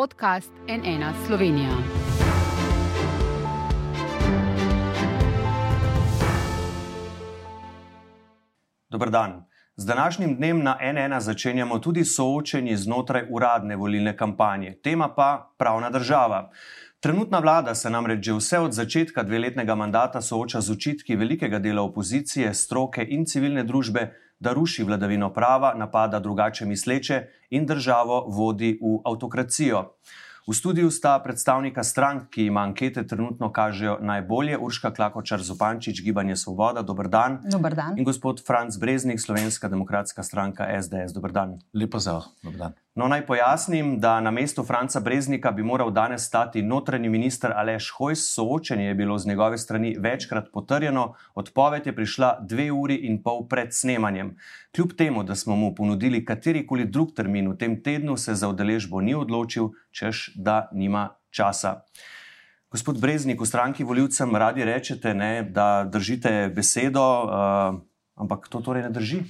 [0.00, 1.68] podcast NN Slovenija.
[8.88, 9.44] Dobr dan.
[9.76, 14.78] Z današnjim dnem na NN začenjamo tudi soočenje znotraj uradne volilne kampanje.
[14.82, 16.50] Tema pa pravna država.
[17.00, 21.82] Trenutna vlada se namreč že vse od začetka dveletnega mandata sooča z očitki velikega dela
[21.82, 28.78] opozicije, stroke in civilne družbe, da ruši vladavino prava, napada drugače misleče in državo vodi
[28.80, 29.84] v avtokracijo.
[30.48, 36.36] V studiu sta predstavnika strank, ki jim ankete trenutno kažejo najbolje, Urška Klakočar Zupančič, Gibanje
[36.36, 37.38] Svoboda, dober dan.
[37.44, 37.98] Dobar dan.
[37.98, 41.58] In gospod Franz Breznik, Slovenska demokratska stranka SDS, dober dan.
[41.74, 42.74] Lepo zdrav, dober dan.
[42.94, 47.90] No, naj pojasnim, da na mestu Franca Breznika bi moral danes stati notranji minister Aleš
[47.90, 48.34] Hojs.
[48.34, 53.46] Soočenje je bilo z njegove strani večkrat potrjeno, odpoved je prišla dve uri in pol
[53.48, 54.36] pred snemanjem.
[54.74, 59.00] Kljub temu, da smo mu ponudili katerikoli drug termin v tem tednu, se za udeležbo
[59.00, 61.84] ni odločil, češ da nima časa.
[62.70, 67.80] Gospod Breznik, v stranki voljivcem radi rečete, ne, da držite besedo, uh,
[68.14, 69.22] ampak to torej ne drži.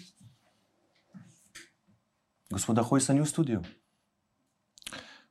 [2.51, 3.61] Gospoda Hojsa ni v studiu.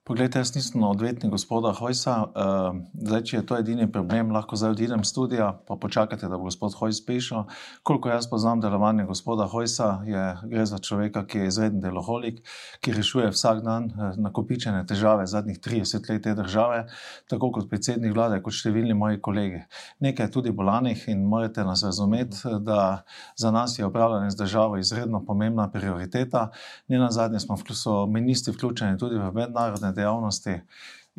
[0.10, 2.14] Poglejte, jaz nisem odvetnik gospoda Hojsa.
[2.34, 6.40] Uh, zdaj, če je to edini problem, lahko zdaj odidem iz studia, pa počakajte, da
[6.42, 7.44] bo gospod Hojs prišel.
[7.86, 12.40] Koliko jaz poznam delovanje gospoda Hojsa, je, gre za človeka, ki je izreden deloholik,
[12.82, 16.82] ki rešuje vsak dan uh, nakopičene težave zadnjih 30 let te države,
[17.30, 19.62] tako kot predsednik vlade, kot številni moji kolegi.
[20.02, 23.04] Nekaj je tudi bolanih in morate nas razumeti, da
[23.38, 26.48] za nas je upravljanje z državo izredno pomembna prioriteta.
[26.90, 27.62] Ne na zadnje smo
[28.10, 30.62] ministri vključeni tudi v mednarodne dejavnosti.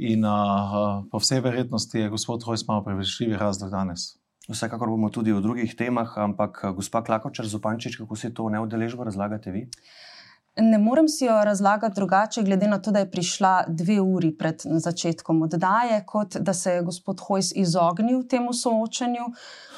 [0.01, 4.17] In uh, po vsej verjetnosti je gospod Hojs malo prevečljivi razlog danes.
[4.49, 9.53] Vsekakor bomo tudi o drugih temah, ampak gospa Klakočar Zupančič, kako si to neudeležbo razlagate
[9.53, 9.67] vi?
[10.57, 14.63] Ne morem si jo razlagati drugače, glede na to, da je prišla dve uri pred
[14.65, 19.31] začetkom oddaje, kot da se je gospod Hojs izognil temu soočanju.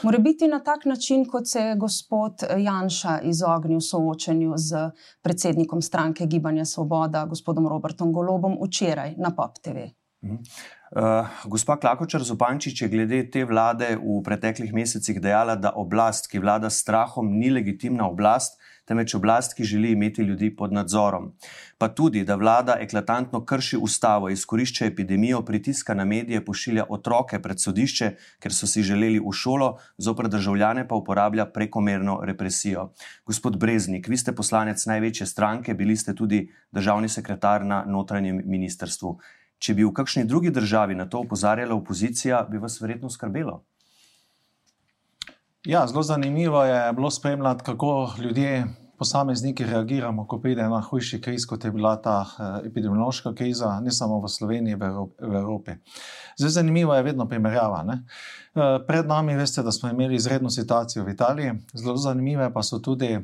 [0.02, 4.90] Mora biti na tak način, kot se je gospod Janša izognil soočanju z
[5.22, 9.92] predsednikom stranke Gibanja Svoboda, gospodom Robertom Golobom, včeraj na POP TV.
[10.22, 16.38] Uh, gospa Klakočar Zupančič je glede te vlade v preteklih mesecih dejala, da oblast, ki
[16.38, 21.32] vlada strahom, ni legitimna oblast, temveč oblast, ki želi imeti ljudi pod nadzorom.
[21.78, 27.60] Pa tudi, da vlada eklatantno krši ustavo, izkorišča epidemijo, pritiska na medije, pošilja otroke pred
[27.60, 32.90] sodišče, ker so si želeli v šolo, zopr državljane pa uporablja prekomerno represijo.
[33.26, 39.18] Gospod Breznik, vi ste poslanec največje stranke, bili ste tudi državni sekretar na notranjem ministrstvu.
[39.62, 43.62] Če bi v kakšni drugi državi na to opozarjala opozicija, bi vas verjetno skrbelo.
[45.64, 48.66] Ja, zelo zanimivo je bilo spremljati, kako ljudje,
[48.98, 53.90] posamezniki, reagiramo, ko pride ena hujša kriza, kot je bila ta eh, epidemiološka kriza, ne
[53.90, 55.70] samo v Sloveniji, v Evropi.
[56.38, 57.82] Zdaj, zanimivo je vedno primerjava.
[57.82, 58.02] Ne?
[58.54, 62.78] Eh, pred nami, veste, da smo imeli izredno situacijo v Italiji, zelo zanimive pa so
[62.78, 63.18] tudi.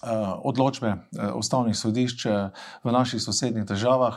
[0.00, 0.94] Uh, odločbe
[1.36, 2.22] ustavnih sodišč
[2.84, 4.14] v naših sosednjih državah.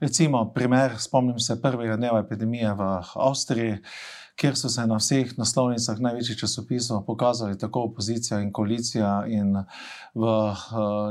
[0.00, 3.74] Recimo, primer, spomnim se prvega dneva epidemije v Avstriji,
[4.36, 9.56] kjer so se na vseh naslovnicah največjih časopisov pokazali tako opozicija in koalicija, in
[10.14, 10.58] v uh,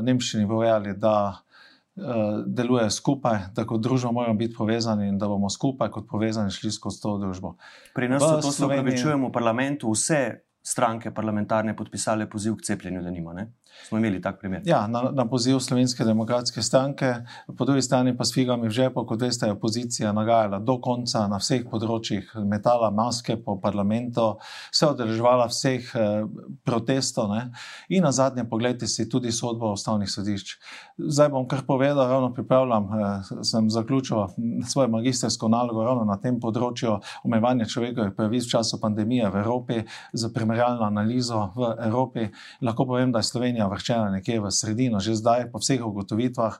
[0.06, 5.50] Nemčiji povedali, da uh, delujejo skupaj, da kot družba moramo biti povezani in da bomo
[5.50, 7.56] skupaj, kot povezani, šli skozi to družbo.
[7.96, 8.54] Pri nas v to Sloveniji...
[8.54, 10.22] se upravičujemo v parlamentu, vse
[10.66, 13.34] stranke parlamentarne podpisale poziv k cepljenju, da nima.
[13.34, 13.52] Ne?
[13.88, 14.62] Smo imeli tak primer.
[14.66, 17.14] Ja, na, na poziv Slovenske demokratske stranke,
[17.58, 21.28] po drugi strani pa s figami v žepu, kot veste, je opozicija nagajala do konca
[21.30, 24.40] na vseh področjih, metala maske po parlamentu,
[24.74, 26.26] se odreževala vseh eh,
[26.66, 27.44] protestov ne?
[27.90, 30.56] in na zadnje, pogledajte si tudi sodbo ustavnih sodišč.
[30.98, 34.26] Zdaj bom kar povedal, ravno pripravljam, eh, sem zaključil
[34.66, 39.84] svojo magistersko nalogo ravno na tem področju omejevanja človekovih pravic v času pandemije v Evropi,
[40.14, 42.28] za primerjalno analizo v Evropi.
[42.62, 46.60] Lahko povem, da je Slovenija Slovenija vrščena nekje v sredino, že zdaj, po vseh ugotovitvah.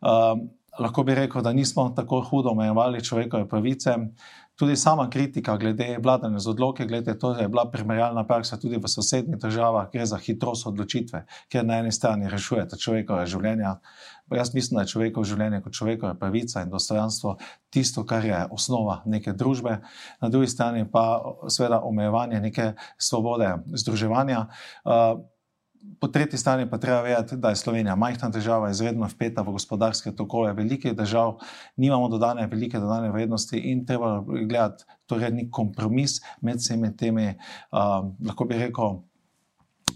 [0.00, 3.96] Um, lahko bi rekel, da nismo tako hudo omejevali človekove pravice.
[4.58, 8.88] Tudi sama kritika glede vladanja z odloke, glede, to je bila primerjalna praksa tudi v
[8.90, 13.76] sosednjih državah, gre za hitrost odločitve, ker na eni strani rešujete človekove življenja.
[14.34, 17.36] Jaz mislim, da je človekovo življenje kot človekova pravica in dostojanstvo
[17.70, 19.78] tisto, kar je osnova neke družbe,
[20.20, 24.46] na drugi strani pa seveda omejevanje neke svobode združevanja.
[24.82, 25.22] Uh,
[26.00, 30.12] Po tretji strani pa treba vedeti, da je Slovenija majhna država, izredno vpeta v gospodarske
[30.16, 31.38] tokove velikih držav,
[31.76, 37.28] nimamo dodane velike dodane vrednosti in treba gledati torej nek kompromis med vsemi temi,
[37.72, 39.00] uh, lahko bi rekel,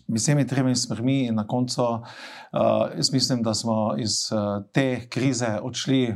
[0.09, 2.03] vsemi tremi smermi in na koncu uh,
[3.13, 6.15] mislim, da smo iz uh, te krize odšli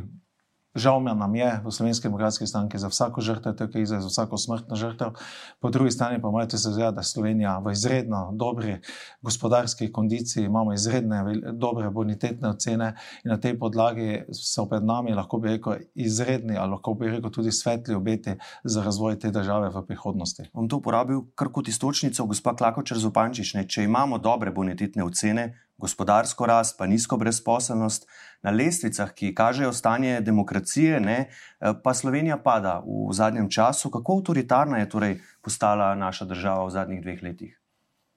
[0.76, 4.36] Žal mi nam je v Slovenski demokratski stranki za vsako žrtev te krize, za vsako
[4.36, 5.14] smrtno žrtev.
[5.60, 8.76] Po drugi strani pa morate se zavedati, da Slovenija v izredno dobri
[9.22, 12.94] gospodarski kondiciji, imamo izredne dobre bonitetne ocene
[13.24, 17.30] in na tej podlagi so pred nami, lahko bi rekel, izredni, ali lahko bi rekel
[17.30, 20.50] tudi svetli obeti za razvoj te države v prihodnosti.
[20.52, 23.56] Bom to uporabil kar kot istočnico, gospa Klakočer Zopančič.
[23.68, 28.06] Če imamo dobre bonitetne ocene, gospodarsko rast, pa nizko brezposelnost,
[28.42, 33.90] na lestvicah, ki kažejo stanje demokracije, ne, eh, pa Slovenija pada v zadnjem času.
[33.90, 37.60] Kako avtoritarna je torej postala naša država v zadnjih dveh letih?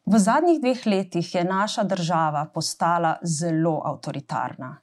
[0.06, 4.78] V zadnjih dveh letih je naša država postala zelo avtoritarna.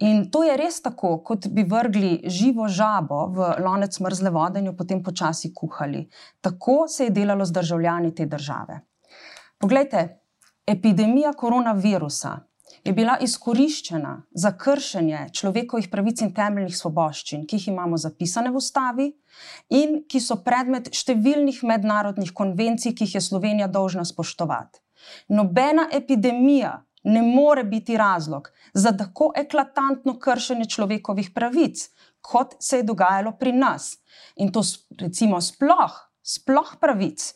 [0.00, 4.66] In to je res tako, kot bi vrgli živo žabo v lonec mrzle vode in
[4.66, 6.08] jo potem počasi kuhali.
[6.40, 8.80] Tako se je delalo z državljani te države.
[9.58, 10.23] Poglejte,
[10.66, 12.38] epidemija koronavirusa
[12.84, 18.60] je bila izkoriščena za kršenje človekovih pravic in temeljnih svoboščin, ki jih imamo zapisane v
[18.60, 19.10] ustavi
[19.70, 24.80] in ki so predmet številnih mednarodnih konvencij, ki jih je Slovenija dolžna spoštovati.
[25.28, 26.74] Nobena epidemija
[27.04, 31.88] ne more biti razlog za tako eklatantno kršenje človekovih pravic,
[32.20, 33.98] kot se je dogajalo pri nas.
[34.36, 34.62] In to
[35.00, 37.34] recimo sploh, sploh pravic,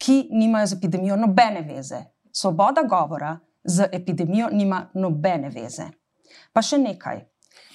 [0.00, 2.00] ki nimajo z epidemijo nobene veze.
[2.40, 5.90] Svoboda govora z epidemijo nima nobene veze.
[6.52, 7.18] Pa še nekaj.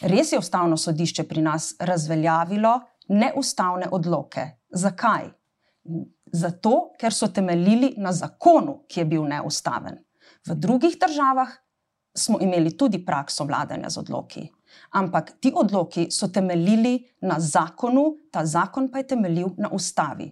[0.09, 2.71] Res je ustavno sodišče pri nas razveljavilo
[3.13, 4.45] neustavne odloke.
[4.73, 5.27] Zakaj?
[6.33, 10.00] Zato, ker so temeljili na zakonu, ki je bil neustaven.
[10.47, 11.53] V drugih državah
[12.17, 14.47] smo imeli tudi prakso vladanja z odloki.
[14.97, 20.31] Ampak ti odloki so temeljili na zakonu, ta zakon pa je temeljil na ustavi.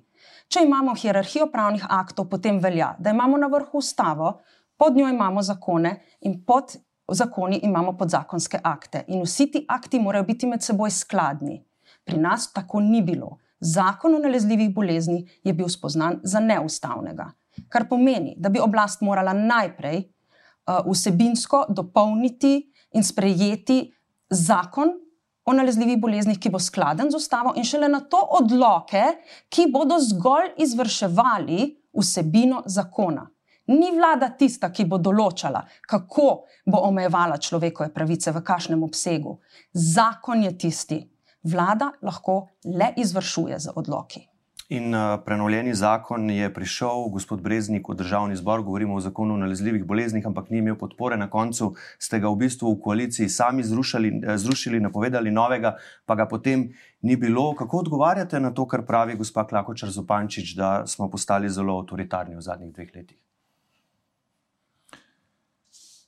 [0.53, 4.35] Če imamo hierarhijo pravnih aktov, potem velja, da imamo na vrhu ustavo,
[4.77, 5.95] pod njo imamo zakone
[6.29, 6.75] in pod
[7.09, 9.01] zakoni imamo podzakonske akte.
[9.07, 11.57] In vsi ti akti morajo biti med seboj skladni.
[12.05, 13.39] Pri nas tako ni bilo.
[13.59, 17.31] Zakon o nalezljivih boleznih je bil spoznan za neustavnega.
[17.69, 22.59] Kar pomeni, da bi oblast morala najprej uh, vsebinsko dopolniti
[22.93, 23.87] in sprejeti
[24.29, 24.99] zakon
[25.45, 29.03] o nalezljivih boleznih, ki bo skladen z ustavo, in šele na to odloke,
[29.49, 33.27] ki bodo zgolj izvrševali vsebino zakona.
[33.67, 36.27] Ni vlada tista, ki bo določala, kako
[36.67, 39.37] bo omejevala človekove pravice, v kakšnem obsegu.
[39.71, 40.99] Zakon je tisti.
[41.43, 44.27] Vlada lahko le izvršuje z odloki.
[44.69, 49.37] In uh, prenovljeni zakon je prišel, gospod Breznik, v državni zbor, govorimo o zakonu o
[49.37, 51.17] nalezljivih boleznih, ampak ni imel podpore.
[51.17, 55.75] Na koncu ste ga v bistvu v koaliciji sami zrušili, eh, zrušili napovedali novega,
[56.05, 56.69] pa ga potem
[57.01, 57.55] ni bilo.
[57.55, 62.41] Kako odgovarjate na to, kar pravi gospa Klakočar Zupančič, da smo postali zelo avtoritarni v
[62.41, 63.19] zadnjih dveh letih?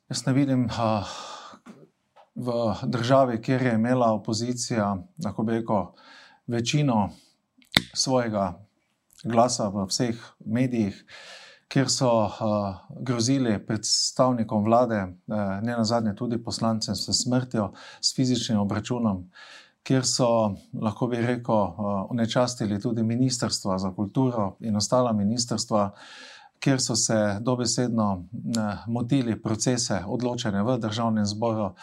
[0.10, 1.04] Jaz ne vidim uh,
[2.36, 5.92] v državi, kjer je imela opozicija, lahko bi rekel,
[6.48, 7.10] večino
[7.94, 8.60] svojega
[9.24, 10.98] glasa v vseh medijih,
[11.68, 12.31] kjer so uh,
[13.01, 19.25] grozili predstavnikom vlade, uh, ne na zadnje tudi poslancem, s smrtjo, s fizičnim obračunom.
[19.86, 21.75] Ker so, lahko bi rekel,
[22.10, 26.33] unečastili tudi ministrstva za kulturo in ostala ministrstva, uh,
[26.66, 28.24] kjer so se dobesedno
[28.88, 31.75] motili procese odločanja v državnem zboru,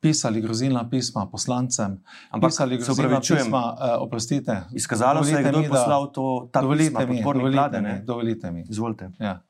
[0.00, 1.98] pisali grozilna pisma poslancem,
[2.30, 4.62] ampak pisali grozilna pisma, uh, oprostite.
[4.72, 8.64] Izkazalo se je, kdo je poslal to dovolite pisma, mi, dovolite vlade, mi, dovolite mi.
[8.68, 9.10] Izvolite.
[9.18, 9.40] Ja.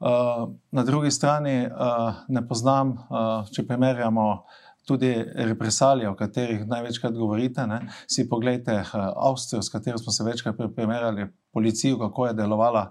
[0.00, 6.66] Uh, na drugi strani uh, ne poznam, uh, če primerjamo uh, tudi represalije, o katerih
[6.66, 7.66] največkrat govorite.
[7.66, 7.80] Ne?
[8.06, 11.26] Si pogledajte eh, Avstrijo, s katero smo se večkrat primerjali,
[11.56, 12.82] policijo, kako je delovala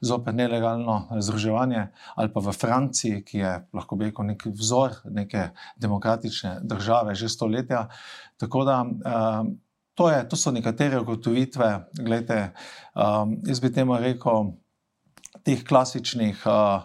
[0.00, 1.82] zoper nelegalno združevanje,
[2.16, 7.28] ali pa v Franciji, ki je lahko bi rekel nek vzor neke demokratične države že
[7.28, 7.88] stoletja.
[8.40, 8.80] Tako da.
[8.82, 9.58] Um,
[9.94, 12.48] To, je, to so nekatere ugotovitve, gledajte,
[12.98, 14.48] um, jaz bi temu rekel,
[15.46, 16.82] teh klasičnih uh,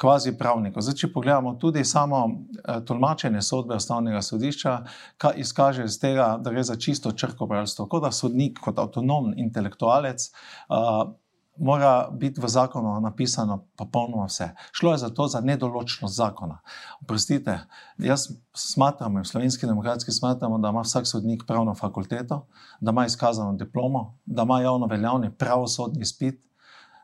[0.00, 0.82] kvazi pravnikov.
[0.82, 4.78] Zdaj, če pogledamo tudi samo eh, tolmačenje sodbe ustavnega sodišča,
[5.18, 10.30] kaj izkaže iz tega, da gre za čisto črkobralstvo, kot da sodnik, kot avtonomen intelektualec.
[10.68, 11.14] Uh,
[11.54, 14.48] Mora biti v zakonu napisano popolnoma vse.
[14.74, 16.56] Šlo je za to, za nedoločnost zakona.
[16.98, 17.60] Oprostite,
[18.02, 18.24] jaz
[18.58, 22.40] smatram, v Slovenski demokratski smatramo, da ima vsak sodnik pravno fakulteto,
[22.80, 26.42] da ima izkazano diplomo, da ima javno veljavni pravosodni spit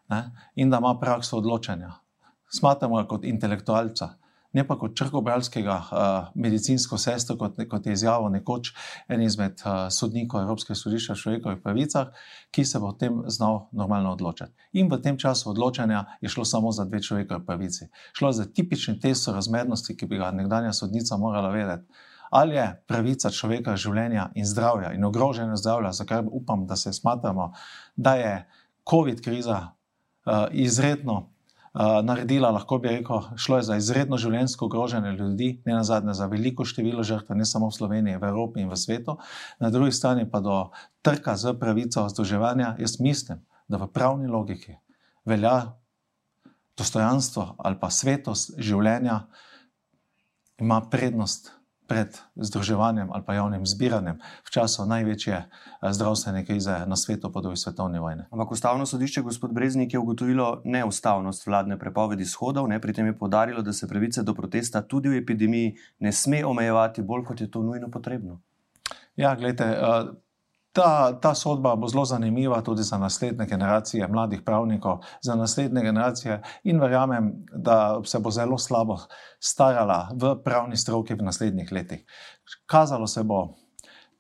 [0.09, 1.95] ne, in da ima prakso odločanja
[2.53, 4.15] smatramo ga kot intelektualca,
[4.53, 8.73] ne pa kot črkobralskega uh, medicinsko sestro, kot, kot je izjavil nekoč
[9.09, 12.11] en izmed uh, sodnikov Evropske sodišča o človekovih pravicah,
[12.51, 14.53] ki se bo o tem znal normalno odločati.
[14.73, 17.89] In v tem času odločanja je šlo samo za dve človekove pravici.
[18.13, 21.87] Šlo je za tipični test razmernosti, ki bi ga nekdanja sodnica morala vedeti.
[22.31, 26.93] Ali je pravica človeka življenja in zdravja in ogrožene zdravja, za kar upam, da se
[26.93, 27.53] smatramo,
[27.97, 28.35] da je
[28.91, 31.31] COVID kriza uh, izredno
[31.75, 36.15] uh, naredila, lahko bi rekel, šlo je za izredno življenjsko ogrožene ljudi, ne na zadnje
[36.15, 39.19] za veliko število žrtev, ne samo v Sloveniji, v Evropi in v svetu,
[39.61, 40.71] na drugi strani pa do
[41.03, 42.77] trka z pravico združevanja.
[42.81, 44.79] Jaz mislim, da v pravni logiki
[45.25, 45.77] velja
[46.79, 49.27] dostojanstvo ali pa svetost življenja,
[50.61, 51.60] ima prednost
[51.91, 55.49] pred združevanjem ali pa javnim zbiranjem v času največje eh,
[55.83, 58.23] zdravstvene krize na svetu po drugi svetovni vojni.
[58.31, 63.19] Ampak ustavno sodišče, gospod Breznik, je ugotovilo neustavnost vladne prepovedi shodov, ne, pri tem je
[63.19, 67.51] podarilo, da se pravice do protesta tudi v epidemiji ne sme omejevati bolj, kot je
[67.51, 68.39] to nujno potrebno.
[69.17, 69.67] Ja, gledajte.
[69.83, 70.15] Uh,
[70.73, 76.43] Ta, ta sodba bo zelo zanimiva tudi za naslednje generacije mladih pravnikov, za naslednje generacije,
[76.65, 78.97] in verjamem, da se bo zelo slabo
[79.41, 82.05] starala v pravni stroki v naslednjih letih.
[82.67, 83.49] Kazalo se bo,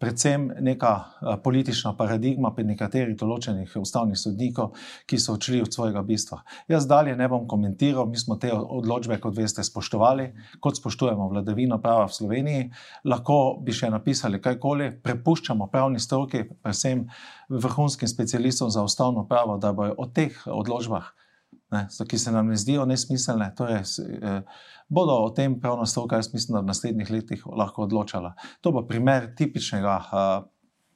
[0.00, 4.73] predvsem neka eh, politična paradigma pri nekaterih določenih ustavnih sodnikov,
[5.07, 6.40] ki so odšli od svojega bistva.
[6.73, 10.30] Jaz dalje ne bom komentiral, mi smo te odločbe, kot veste, spoštovali,
[10.61, 12.69] kot spoštujemo vladavino prava v Sloveniji.
[13.12, 17.04] Lahko bi še napisali kajkoli, prepuščamo pravni stroki, predvsem
[17.50, 21.12] vrhunskim specialistom za ustavno pravo, da bojo o teh odločbah
[21.70, 23.52] ne, ki se nam ne zdijo nesmiselne.
[23.56, 23.82] Torej,
[24.22, 24.40] eh,
[24.88, 28.34] bodo o tem pravno stroka, jaz mislim, da v naslednjih letih lahko odločala.
[28.60, 29.98] To bo primer tipičnega.
[30.12, 30.48] Eh,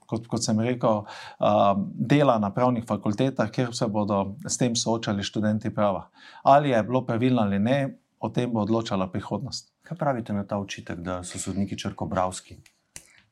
[0.06, 1.04] kot, kot sem rekel,
[1.40, 6.10] uh, dela na pravnih fakultetah, kjer se bodo s tem soočali študenti prava.
[6.42, 7.78] Ali je bilo pravilno ali ne,
[8.20, 9.72] o tem bo odločala prihodnost.
[9.82, 12.56] Kaj pravite na ta očitek, da so sodniki črkobravski?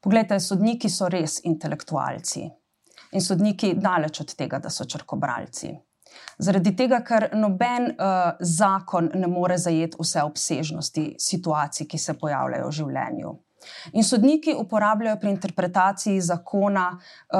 [0.01, 2.49] Poglejte, sodniki so res intelektualci
[3.13, 5.73] in sodniki daleč od tega, da so črkobralci.
[6.39, 12.69] Zaradi tega, ker noben uh, zakon ne more zajeti vse obsežnosti situacij, ki se pojavljajo
[12.69, 13.33] v življenju.
[13.93, 17.39] In sodniki uporabljajo pri interpretaciji zakona uh,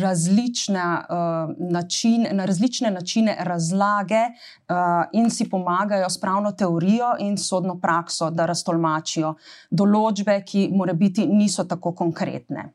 [0.00, 4.76] različne, uh, način, na različne načine razlage uh,
[5.12, 9.34] in si pomagajo s pravno teorijo in sodno prakso, da raztolmačijo
[9.70, 12.72] določbe, ki morebiti niso tako konkretne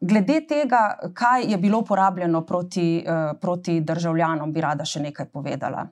[0.00, 5.86] glede tega, kaj je bilo uporabljeno proti, uh, proti državljanom, bi rada še nekaj povedala.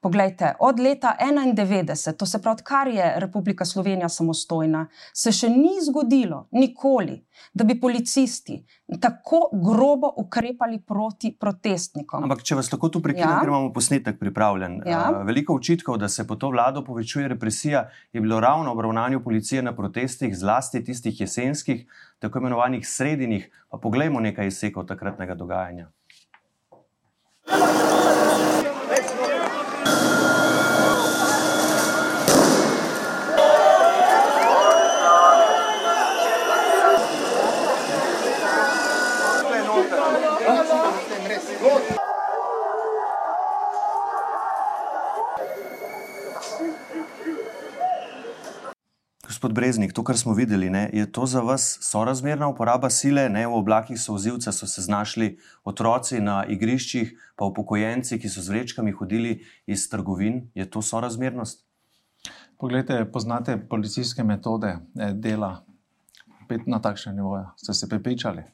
[0.00, 5.78] Poglejte, od leta 1991, to se pravi, odkar je Republika Slovenija samostojna, se še ni
[5.82, 7.16] zgodilo, nikoli,
[7.54, 8.58] da bi policisti
[9.00, 12.24] tako grobo ukrepali proti protestnikom.
[12.24, 13.40] Ampak, če vas lahko tu prekinem, ja.
[13.40, 14.80] ker imamo posnetek pripravljen.
[14.86, 15.06] Ja.
[15.24, 19.74] Veliko očitkov, da se po to vlado povečuje represija, je bilo ravno obravnavanje policije na
[19.76, 21.86] protestih, zlasti tistih jesenskih,
[22.18, 23.50] tako imenovanih sredinih.
[23.70, 25.90] Pa poglejmo nekaj izsekov takratnega dogajanja.
[49.44, 53.26] Gospod Breznik, to, kar smo videli, ne, je to za vas sorazmerna uporaba sile?
[53.28, 55.36] Ne, v oblakih sozivca so se znašli
[55.68, 59.34] otroci na igriščih, pa upokojenci, ki so z vrečkami hodili
[59.66, 60.48] iz trgovin.
[60.54, 61.60] Je to sorazmernost?
[62.56, 65.60] Poglejte, poznate policijske metode eh, dela
[66.64, 67.44] na takšnem nivoju.
[67.60, 68.48] Ste se prepričali?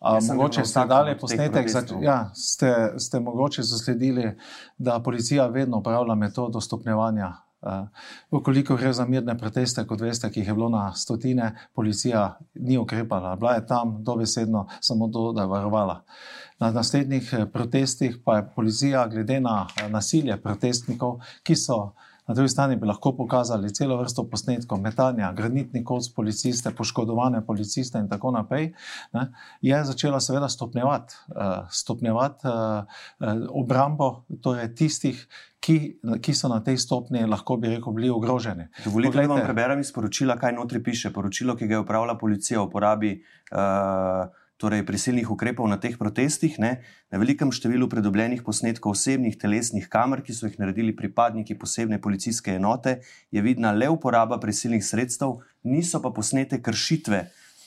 [0.00, 1.68] Ja, mogoče ste dali posnetek,
[2.00, 4.32] ja, ste, ste mogoče zasledili,
[4.78, 7.34] da policija vedno uporablja metodo stopnjevanja
[8.30, 12.78] Ukoliko gre za mirne proteste, kot veste, ki jih je bilo na stotine, policija ni
[12.78, 16.02] ukrepala, bila je tam dobesedno samo to, da je varovala.
[16.58, 21.92] Na naslednjih eh, protestih pa je policija, glede na eh, nasilje protestnikov, ki so
[22.26, 27.98] na drugi strani bi lahko pokazali celo vrsto posnetkov metanja, granitni koc policiste, poškodovane policiste
[27.98, 28.70] in tako naprej,
[29.12, 29.26] ne,
[29.60, 32.86] je začela seveda stopnjevati, uh, stopnjevati uh,
[33.50, 35.26] obrambo torej tistih,
[35.62, 35.78] ki,
[36.22, 38.66] ki so na tej stopni, lahko bi rekel, bili ogroženi.
[38.84, 41.12] Dovolite, da vam preberem iz poročila, kaj notri piše.
[41.14, 43.14] Poročilo, ki ga je upravila policija o uporabi
[43.54, 44.26] uh,
[44.62, 46.72] torej prisilnih ukrepov na teh protestih, ne,
[47.10, 52.58] na velikem številu predobljenih posnetkov osebnih telesnih kamer, ki so jih naredili pripadniki posebne policijske
[52.58, 53.00] enote,
[53.30, 57.24] je vidna le uporaba prisilnih sredstev, niso pa posnete kršitve,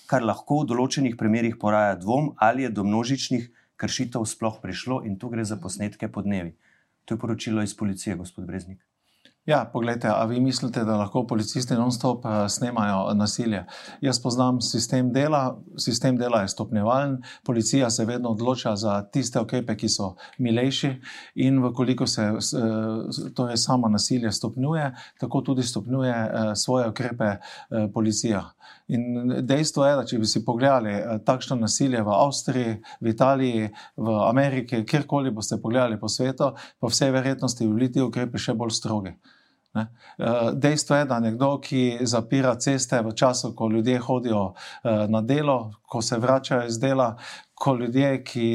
[0.08, 5.20] kar lahko v določenih primerjih poraja dvom, ali je do množičnih kršitev sploh prišlo in
[5.20, 6.56] tu gre za posnetke po dnevi.
[7.06, 8.82] To je poročilo iz policije, gospod Breznik.
[9.46, 13.66] Ja, pogledajte, a vi mislite, da lahko policisti non-stop uh, snemajo nasilje?
[14.02, 19.76] Jaz poznam sistem dela, sistem dela je stopnjevalen, policija se vedno odloča za tiste ukrepe,
[19.78, 20.96] ki so milejši,
[21.36, 22.42] in vkoliko se uh,
[23.36, 28.50] torej samo nasilje stopnjuje, tako tudi stopnjuje uh, svoje ukrepe uh, policija.
[28.88, 33.70] In dejstvo je, da če bi si pogledali uh, takšno nasilje v Avstriji, v Italiji,
[33.98, 38.54] v Ameriki, kjerkoli boste pogledali po svetu, po vsej verjetnosti bi bili ti ukrepi še
[38.54, 39.16] bolj strogi.
[39.76, 39.88] Ne?
[40.18, 45.22] Eh, dejstvo je, da nekdo, ki zapira ceste v času, ko ljudje hodijo eh, na
[45.22, 47.16] delo, ko se vračajo iz dela,
[47.56, 48.46] ko ljudje, ki,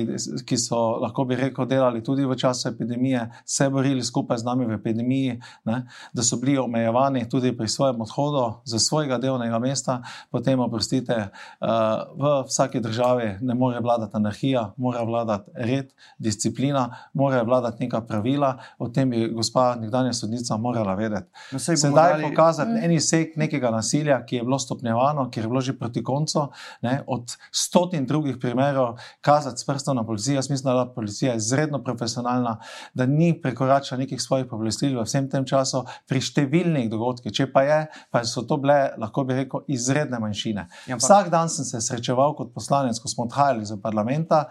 [0.47, 4.67] ki so lahko bi rekel, delali tudi v času epidemije, se borili skupaj z nami
[4.69, 5.79] v epidemiji, ne,
[6.13, 11.17] da so bili omejevani tudi pri svojem odhodu za svojega delovnega mesta, potem, oprostite,
[11.61, 11.69] uh,
[12.13, 18.57] v vsaki državi ne more vladati anarhija, mora vladati red, disciplina, mora vladati neka pravila,
[18.79, 21.31] o tem bi gospa nekdanja sodnica morala vedeti.
[21.53, 22.29] No, Sedaj dali...
[22.29, 22.85] pokazati mm.
[22.85, 26.49] eni sek nekega nasilja, ki je bilo stopnjevano, ki je bilo že proti koncu,
[26.83, 28.90] ne, od stotin drugih primerov,
[29.21, 30.35] kazati s prstom na policijo.
[30.39, 32.59] Jaz mislim, da je policija izredno profesionalna,
[32.95, 37.33] da ni prekoračila nekih svojih pooblastil v vsem tem času pri številnih dogodkih.
[37.33, 37.81] Če pa je,
[38.11, 40.67] pa so to bile, lahko bi rekel, izredne manjšine.
[40.91, 44.47] Ja, Vsak dan sem se srečeval kot poslanec, ko smo odhajali iz parlamenta.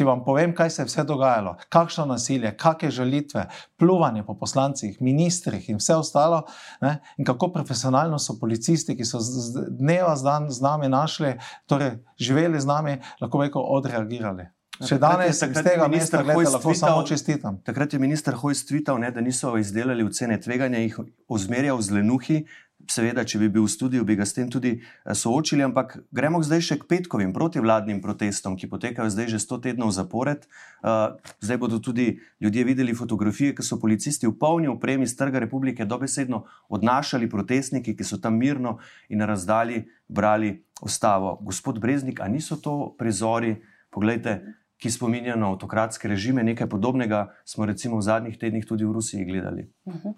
[0.00, 3.42] Če vam povem, kaj se je vse dogajalo, kakšno nasilje, kakšne žalitve,
[3.76, 6.38] pljuvanje po poslancih, ministrih in vse ostalo,
[6.80, 11.34] ne, in kako profesionalno so policisti, ki so z dneva z dan z nami našli,
[11.68, 14.48] torej živeli z nami, lahko reko, odreagirali.
[14.80, 17.60] Ja, danes iz tega mesta gledate, lahko samo čestitam.
[17.64, 22.44] Takrat je minister Hojs tweetal, ne, da niso izdelali ocene tveganja, jih ozmerjal z lenuhi,
[22.88, 26.40] Seveda, če bi bil v studiu, bi ga s tem tudi eh, soočili, ampak gremo
[26.42, 30.46] zdaj še k petkovim protivladnim protestom, ki potekajo zdaj že sto tednov zapored.
[30.80, 35.42] Uh, zdaj bodo tudi ljudje videli fotografije, ki so policisti v polni opremi z Trga
[35.44, 38.78] republike dobesedno odnašali protestniki, ki so tam mirno
[39.12, 41.36] in na razdalji brali ustavo.
[41.44, 43.58] Gospod Breznik, a niso to prizori,
[43.92, 44.40] poglejte,
[44.80, 49.24] ki spominjajo na avtokratske režime, nekaj podobnega smo recimo v zadnjih tednih tudi v Rusiji
[49.24, 49.68] gledali.
[49.84, 50.14] Uh -huh.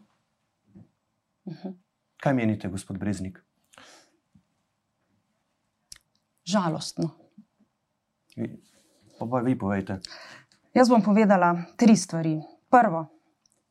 [1.45, 1.75] Uh -huh.
[2.23, 3.42] Kaj menite, gospod Breznik?
[6.45, 7.11] Žalostno.
[9.19, 10.00] Pa, pa vi povejte.
[10.75, 12.40] Jaz bom povedala tri stvari.
[12.70, 13.07] Prvo,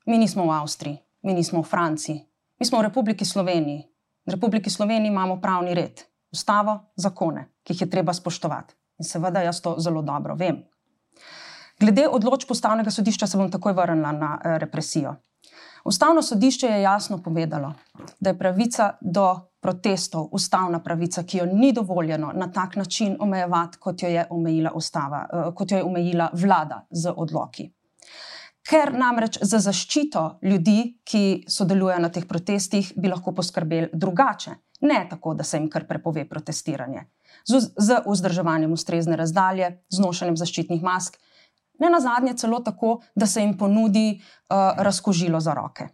[0.06, 2.28] mi nismo v Avstriji, mi nismo v Franciji,
[2.60, 3.88] mi smo v Republiki Sloveniji.
[4.26, 6.02] V Republiki Sloveniji imamo pravni red,
[6.32, 8.76] ustavo, zakone, ki jih je treba spoštovati.
[9.00, 10.71] In seveda jaz to zelo dobro vem.
[11.80, 15.16] Glede odločb ustavnega sodišča se bom takoj vrnila na eh, represijo.
[15.86, 17.74] Ustavno sodišče je jasno povedalo,
[18.20, 23.78] da je pravica do protestov ustavna pravica, ki jo ni dovoljeno na tak način omejevati,
[23.78, 27.72] kot jo je omejila, ustava, eh, kot jo je omejila vlada z odloki.
[28.70, 35.08] Ker namreč za zaščito ljudi, ki sodelujejo na teh protestih, bi lahko poskrbeli drugače, ne
[35.10, 37.08] tako, da se jim kar prepove protestiranje,
[37.46, 41.18] z, z vzdrževanjem ustrezne razdalje, z nošenjem zaščitnih mask
[41.82, 45.88] ne na zadnje celo tako, da se jim ponudi uh, razkožilo za roke.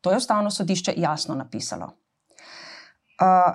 [0.00, 1.86] To je ustavno sodišče jasno napisalo.
[1.86, 3.54] Uh,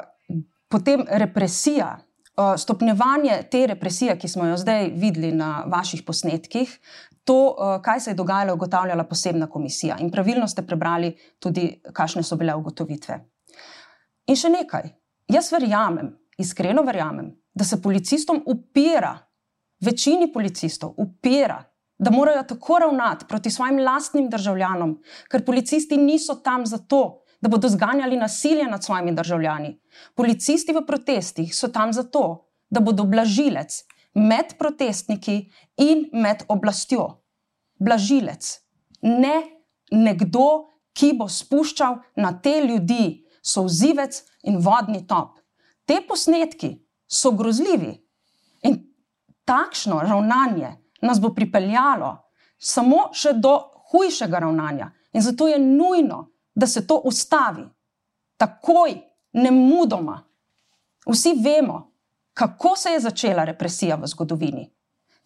[0.68, 6.80] potem represija, uh, stopnjevanje te represije, ki smo jo zdaj videli na vaših posnetkih,
[7.24, 9.98] to, uh, kaj se je dogajalo, je ugotavljala posebna komisija.
[10.00, 13.20] In pravilno ste prebrali tudi, kakšne so bile ugotovitve.
[14.28, 14.92] In še nekaj.
[15.28, 19.18] Jaz verjamem, iskreno verjamem, da se policistom upira,
[19.82, 21.64] večini policistov upira
[21.98, 27.70] da morajo tako ravnati proti svojim lastnim državljanom, ker policisti niso tam zato, da bodo
[27.70, 29.80] zganjali nasilje nad svojimi državljani.
[30.16, 37.22] Policisti v protestih so tam zato, da bodo blažilec med protestniki in med oblastjo.
[37.80, 38.58] Blažilec,
[39.02, 39.42] ne
[39.92, 45.38] nekdo, ki bo spuščal na te ljudi sozivec in vodni top.
[45.88, 46.74] Te posnetki
[47.08, 47.94] so grozljivi
[48.68, 48.82] in
[49.48, 52.12] takšno ravnanje nas bo pripeljalo
[52.58, 53.54] samo še do
[53.92, 54.92] hujšega ravnanja.
[55.14, 57.64] In zato je nujno, da se to ustavi,
[58.38, 58.98] takoj,
[59.34, 60.24] ne mudoma.
[61.08, 61.94] Vsi vemo,
[62.34, 64.66] kako se je začela represija v zgodovini,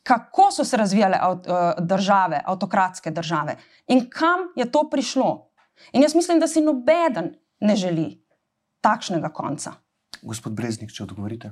[0.03, 5.51] kako so se razvijale eh, države, avtokratske države in kam je to prišlo.
[5.91, 8.25] In jaz mislim, da si nobeden ne želi
[8.81, 9.73] takšnega konca.
[10.21, 11.51] Gospod Breznik, če odgovorite.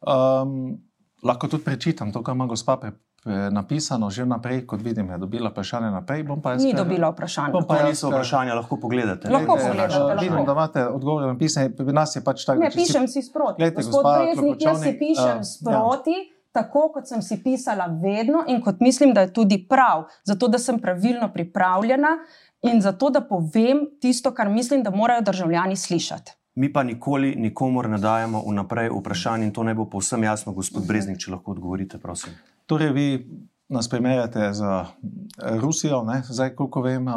[0.00, 0.80] Um,
[1.22, 2.92] lahko tudi prečitam to, kar ima gospa pre,
[3.24, 6.24] pre, napisano, že naprej, kot vidim, je dobila vprašanje naprej.
[6.64, 7.52] Ni dobila vprašanja.
[7.52, 9.28] Bom pa jaz vprašanja, lahko pogledate.
[9.28, 10.00] Lahko pogledate.
[10.00, 12.64] Uh, vidim, da imate odgovore napisane, pri nas je pač tako.
[12.64, 13.60] Ne, pišem si sproti.
[13.60, 16.16] Gledajte, gospod Breznik, jaz si pišem uh, sproti.
[16.16, 16.36] Ja.
[16.52, 20.58] tako, kot sem si pisala vedno in kot mislim, da je tudi prav, zato da
[20.58, 22.16] sem pravilno pripravljena
[22.66, 26.39] in zato da povem tisto, kar mislim, da morajo državljani slišati.
[26.60, 30.84] Mi pa nikoli nikomor ne dajemo vnaprej vprašanj in to ne bo povsem jasno, gospod
[30.84, 32.36] Breznik, če lahko odgovorite, prosim.
[32.68, 33.06] Torej, vi
[33.72, 34.84] nas primerjate z
[35.62, 36.20] Rusijo, ne?
[36.28, 37.08] zdaj, koliko vem,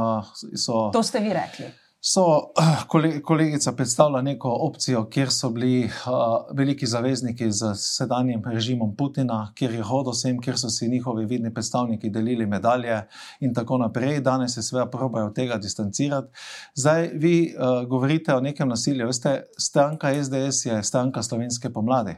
[0.56, 0.88] so.
[0.96, 1.74] To ste vi rekli
[2.06, 2.52] so
[3.24, 9.72] kolegica predstavila neko opcijo, kjer so bili uh, veliki zavezniki z sedanjim režimom Putina, kjer
[9.74, 13.02] je hodil sem, kjer so si njihovi vidni predstavniki delili medalje
[13.40, 14.20] in tako naprej.
[14.22, 16.28] Danes se seveda probajo od tega distancirati.
[16.76, 19.08] Zdaj vi uh, govorite o nekem nasilju.
[19.08, 22.16] Veste, stranka SDS je stranka slovenske pomladi.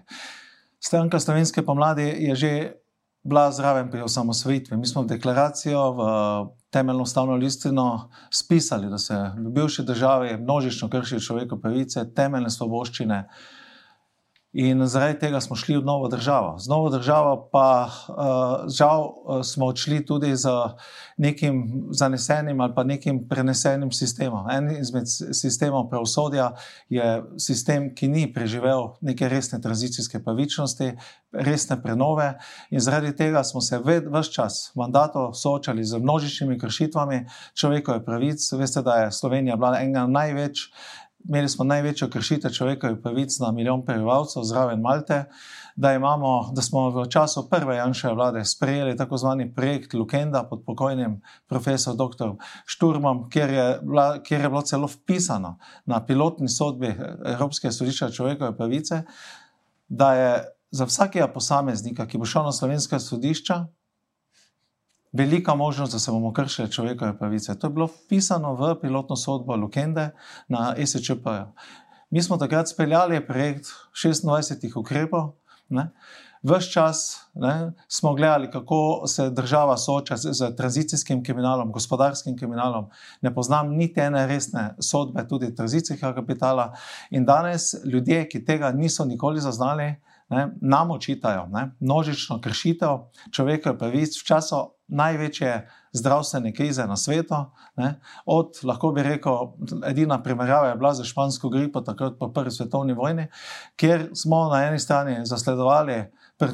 [0.80, 2.72] Stranka slovenske pomladi je že
[3.26, 4.78] bila zraven pri osamosvojitvi.
[4.78, 6.02] Mi smo v deklaracijo, v
[6.70, 13.24] temeljno ustavno listino spisali, da se v bivši državi množično kršijo človekove pravice, temeljne svoboščine.
[14.56, 16.54] In zaradi tega smo šli v novo državo.
[16.60, 20.48] Z novo državo pa uh, žal uh, smo odšli tudi z
[21.18, 24.48] nekim zanesenim ali pa nekim prenesenim sistemom.
[24.50, 26.54] En izmed sistemov pravosodja
[26.90, 30.94] je sistem, ki ni preživel neke resne tranzicijske pravičnosti,
[31.34, 32.38] resne prenove
[32.72, 38.52] in zaradi tega smo se vse čas mandato soočali z množičnimi kršitvami človekove pravic.
[38.56, 40.70] Veste, da je Slovenija bila ena največ
[41.30, 45.24] imeli smo največjo kršitev človekovih pravic na milijon prebivalcev, zraven Malte,
[45.76, 50.64] da, imamo, da smo v času prve Janševe vlade sprejeli tako zvani projekt Lukenda pod
[50.66, 52.32] pokojnim profesorjem dr.
[52.66, 58.58] Šturmom, kjer je, bila, kjer je bilo celo vpisano na pilotni sodbi Evropske sodišča človekove
[58.58, 59.04] pravice,
[59.88, 63.66] da je za vsakega posameznika, ki bo šel na slovenska sodišča,
[65.16, 67.56] velika možnost, da se bomo kršili človekove pravice.
[67.60, 70.10] To je bilo pisano v pilotno sodbo Lukende
[70.48, 71.28] na SČP.
[72.10, 73.66] Mi smo takrat speljali projekt
[74.04, 75.34] 26 ukrepov.
[75.70, 75.90] Ne?
[76.46, 82.86] Ves čas ne, smo gledali, kako se država sooča z, z tranzicijskim kriminalom, gospodarskim kriminalom.
[83.22, 86.74] Ne poznam niti ene resne sodbe, tudi tranzicijskega kapitala.
[87.10, 89.96] In danes ljudje, ki tega niso nikoli zaznali,
[90.30, 92.98] ne, nam očitajo ne, množično kršitev
[93.32, 97.36] človekove pravic v času največje zdravstvene krize na svetu.
[97.76, 97.96] Ne?
[98.26, 99.56] Od, lahko bi rekel,
[99.88, 103.28] edina primerjava je bila za špansko gripo, takrat po prvi svetovni vojni,
[103.76, 106.04] kjer smo na eni strani zasledovali,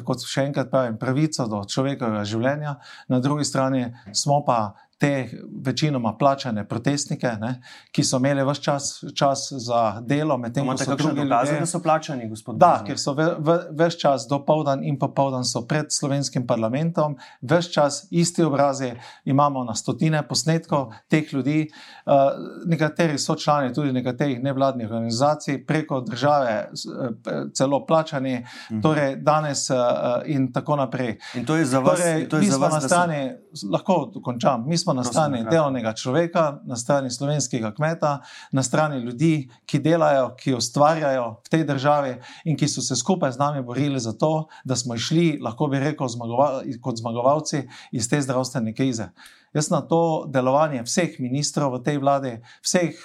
[0.04, 2.76] kot še enkrat pravim, pravico do človekovega življenja,
[3.08, 5.30] na drugi strani smo pa te
[5.64, 7.56] večinoma plačane protestnike, ne,
[7.90, 11.80] ki so imeli vse čas, čas za delo, medtem ko so drugi dokazali, da so
[11.82, 12.60] plačani, gospod.
[12.62, 17.98] Da, ker so vse čas do povdan in popoldan so pred slovenskim parlamentom, vse čas
[18.10, 18.92] isti obrazi,
[19.24, 21.64] imamo na stotine posnetkov teh ljudi,
[22.06, 22.12] uh,
[22.70, 28.80] nekateri so člani tudi nekaterih nevladnih organizacij, preko države uh, celo plačani, mhm.
[28.86, 29.76] torej danes uh,
[30.26, 31.18] in tako naprej.
[31.34, 33.66] In to je za vas, torej, to je za vas na strani, so...
[33.72, 38.20] lahko dokončam smo na strani delovnega človeka, na strani slovenskega kmeta,
[38.52, 43.32] na strani ljudi, ki delajo, ki ustvarjajo v tej državi in ki so se skupaj
[43.32, 48.08] z nami borili za to, da smo išli, lahko bi rekel, zmagova, kot zmagovalci iz
[48.10, 49.10] te zdravstvene krize.
[49.52, 52.96] Jaz na to delovanje vseh ministrov v tej vladi, vseh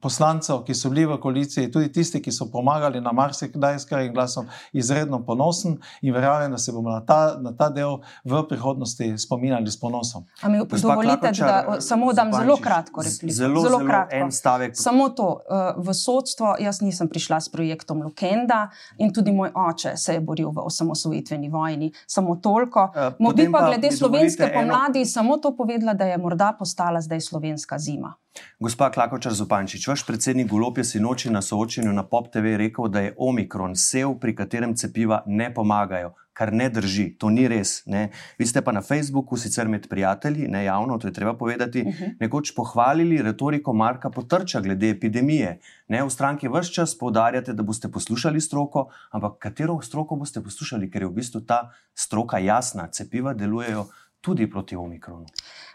[0.00, 4.14] poslancev, ki so bili v koaliciji, tudi tisti, ki so pomagali na marsikdaj s krajim
[4.14, 9.12] glasom, izredno ponosen in verjamem, da se bomo na ta, na ta del v prihodnosti
[9.18, 10.24] spominjali s ponosom.
[10.42, 13.34] Ampak mi dovolite, da samo dam zelo kratko repliko.
[13.34, 14.16] Zelo, zelo, zelo kratko.
[14.16, 14.76] En stavek.
[14.76, 15.28] Samo to.
[15.50, 20.20] Eh, v sodstvo jaz nisem prišla s projektom Lukenda in tudi moj oče se je
[20.20, 21.92] boril v osamosvojitveni vojni.
[22.06, 22.88] Samo toliko.
[22.94, 25.08] Uh, Mobi pa glede slovenske pomladi eno...
[25.08, 28.14] samo to povedala, da je morda postala zdaj slovenska zima.
[28.60, 33.00] Gospa Klakočar Zupančič, vaš predsednik Golop je sinoči na soočenju na Pop TV rekel, da
[33.00, 37.08] je omikron sev, pri katerem cepiva ne pomagajo, kar ne drži.
[37.18, 37.82] To ni res.
[37.86, 38.10] Ne?
[38.38, 41.88] Vi ste pa na Facebooku, sicer med prijatelji, ne javno, to je treba povedati, uh
[41.88, 42.04] mhm.
[42.04, 42.16] -huh.
[42.20, 45.58] nekoč pohvalili retoriko Marka Potrča glede epidemije.
[45.88, 46.04] Ne?
[46.04, 51.02] V stranki vse čas poudarjate, da boste poslušali stroko, ampak katero stroko boste poslušali, ker
[51.02, 53.86] je v bistvu ta stroka jasna, cepiva delujejo
[54.20, 55.26] tudi proti omikronu.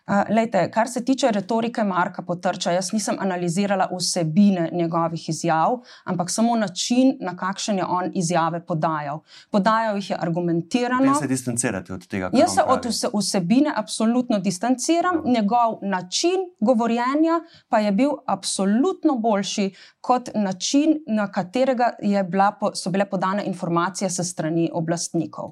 [0.08, 6.56] Lejte, kar se tiče retorike Marka Potrča, jaz nisem analizirala vsebine njegovih izjav, ampak samo
[6.56, 9.20] način, na kakšen je on izjave podajal.
[9.52, 11.12] Podajal jih je argumentirano.
[11.12, 12.30] Vi se distancirate od tega?
[12.34, 15.32] Jaz se od vse, vsebine absolutno distanciram, no.
[15.32, 21.92] njegov način govorjenja pa je bil absolutno boljši kot način, na katerega
[22.30, 25.52] bila, so bile podane informacije se strani oblastnikov.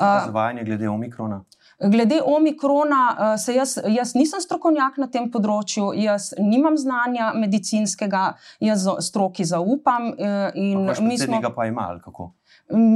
[0.00, 1.44] Zavajanje glede omikrona.
[1.80, 3.16] Glede omikrona,
[3.48, 10.12] eh, jaz, jaz nisem strokovnjak na tem področju, jaz nimam znanja medicinskega, jaz stroki zaupam.
[10.18, 10.52] Eh,
[11.00, 12.34] Mislim, da tega pa ima ali kako.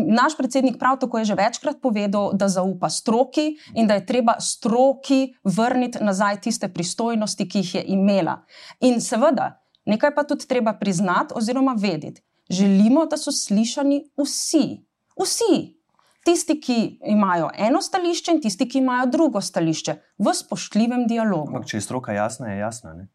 [0.07, 4.37] Naš predsednik prav tako je že večkrat povedal, da zaupa stroki in da je treba
[4.41, 8.45] stroki vrniti nazaj tiste pristojnosti, ki jih je imela.
[8.81, 12.23] In seveda, nekaj pa tudi treba priznati oziroma vedeti.
[12.51, 14.85] Želimo, da so slišani vsi.
[15.17, 15.84] Vsi.
[16.25, 21.53] Tisti, ki imajo eno stališče, in tisti, ki imajo drugo stališče, v spoštljivem dialogu.
[21.53, 22.95] Ampak, če je stroka jasna, je jasna.
[22.95, 23.09] Ne?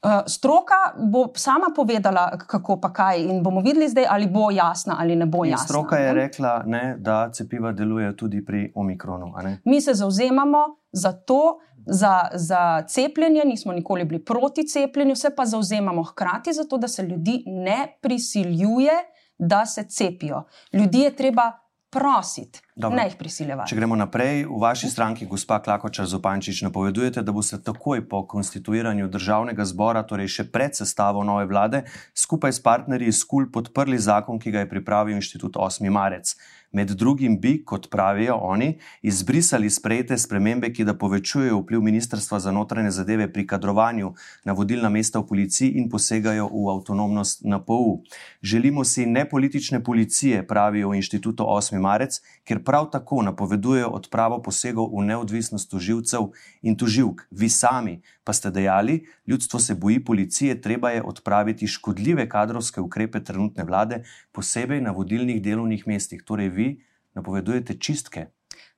[0.00, 4.96] Uh, stroka bo sama povedala, kako pa kaj, in bomo videli zdaj, ali bo jasna
[4.98, 5.62] ali ne bo jasna.
[5.62, 9.28] In stroka je rekla, ne, da cepiva delujejo tudi pri omikronu.
[9.64, 15.44] Mi se zauzemamo za to, za, za cepljenje, nismo nikoli bili proti cepljenju, se pa
[15.44, 18.92] zauzemamo hkrati za to, da se ljudi ne prisiljuje,
[19.38, 20.42] da se cepijo.
[20.72, 21.52] Ljudi je treba
[21.90, 23.70] prositi, ne jih prisiljevati.
[23.70, 29.08] Če gremo naprej, v vaši stranki, gospa Klakočar Zopančič, napovedujete, da boste takoj po konstituiranju
[29.10, 31.82] državnega zbora, torej še pred sestavo nove vlade,
[32.14, 35.90] skupaj s partnerji iz KUL podprli zakon, ki ga je pripravil inštitut 8.
[35.90, 36.36] marec.
[36.72, 42.52] Med drugim bi, kot pravijo oni, izbrisali sprejete spremembe, ki da povečujejo vpliv Ministrstva za
[42.52, 44.12] notranje zadeve pri kadrovanju
[44.44, 48.02] na vodilna mesta v policiji in posegajo v avtonomnost NPU.
[48.42, 51.80] Želimo si nepolitične policije, pravijo v inštitutu 8.
[51.80, 56.30] marec, ker prav tako napovedujejo odpravo posegov v neodvisnost tuživcev
[56.62, 57.26] in tuživk.
[57.30, 58.00] Vi sami
[58.30, 64.04] pa ste dejali, ljudstvo se boji policije, treba je odpraviti škodljive kadrovske ukrepe trenutne vlade,
[64.32, 66.22] posebej na vodilnih delovnih mestih.
[66.22, 66.66] Torej, vi
[67.14, 68.28] napovedujete čistke.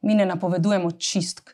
[0.00, 1.50] Mi ne napovedujemo čistk.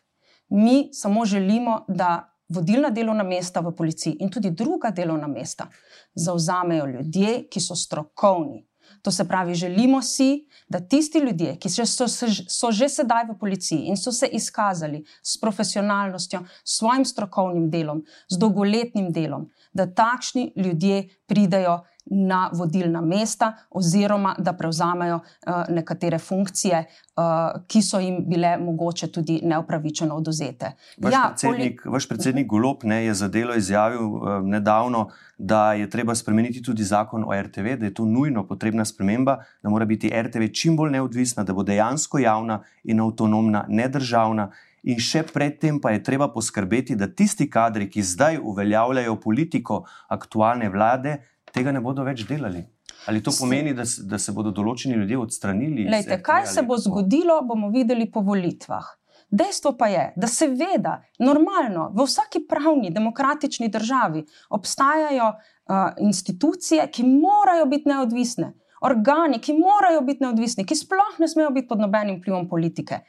[0.48, 5.66] Mi samo želimo, da vodilna delovna mesta v policiji in tudi druga delovna mesta
[6.14, 8.67] zauzamejo ljudje, ki so strokovni.
[9.08, 12.08] To se pravi, želimo si, da tisti ljudje, ki so,
[12.48, 18.02] so, že sedaj v policiji in so se izkazali s profesionalnostjo, s svojim strokovnim delom,
[18.28, 21.78] s dolgoletnim delom, da takšni ljudje pridejo
[22.10, 26.84] na vodilna mesta, oziroma da prevzamejo uh, nekatere funkcije,
[27.16, 30.72] uh, ki so jim bile mogoče tudi neupravičeno oduzete.
[30.98, 31.92] Vaš, ja, predsednik, poli...
[31.92, 36.84] vaš predsednik Golop ne, je za delo izjavil uh, nedavno, da je treba spremeniti tudi
[36.84, 40.90] zakon o RTV, da je to nujno potrebna sprememba, da mora biti RTV čim bolj
[40.90, 44.50] neodvisna, da bo dejansko javna in avtonomna, nedržavna.
[44.82, 50.70] In še predtem pa je treba poskrbeti, da tisti kadri, ki zdaj uveljavljajo politiko aktualne
[50.70, 51.18] vlade,
[51.54, 52.64] tega ne bodo več delali.
[53.08, 55.88] Ali to pomeni, da se, da se bodo določeni ljudje odstranili?
[55.88, 58.88] Lejte, kaj se bo zgodilo, bomo videli po volitvah.
[59.30, 64.24] Dejstvo pa je, da seveda, normalno, v vsaki pravni, demokratični državi
[64.56, 71.28] obstajajo uh, institucije, ki morajo biti neodvisne, organi, ki morajo biti neodvisni, ki sploh ne
[71.28, 73.02] smejo biti pod nobenim vplivom politike.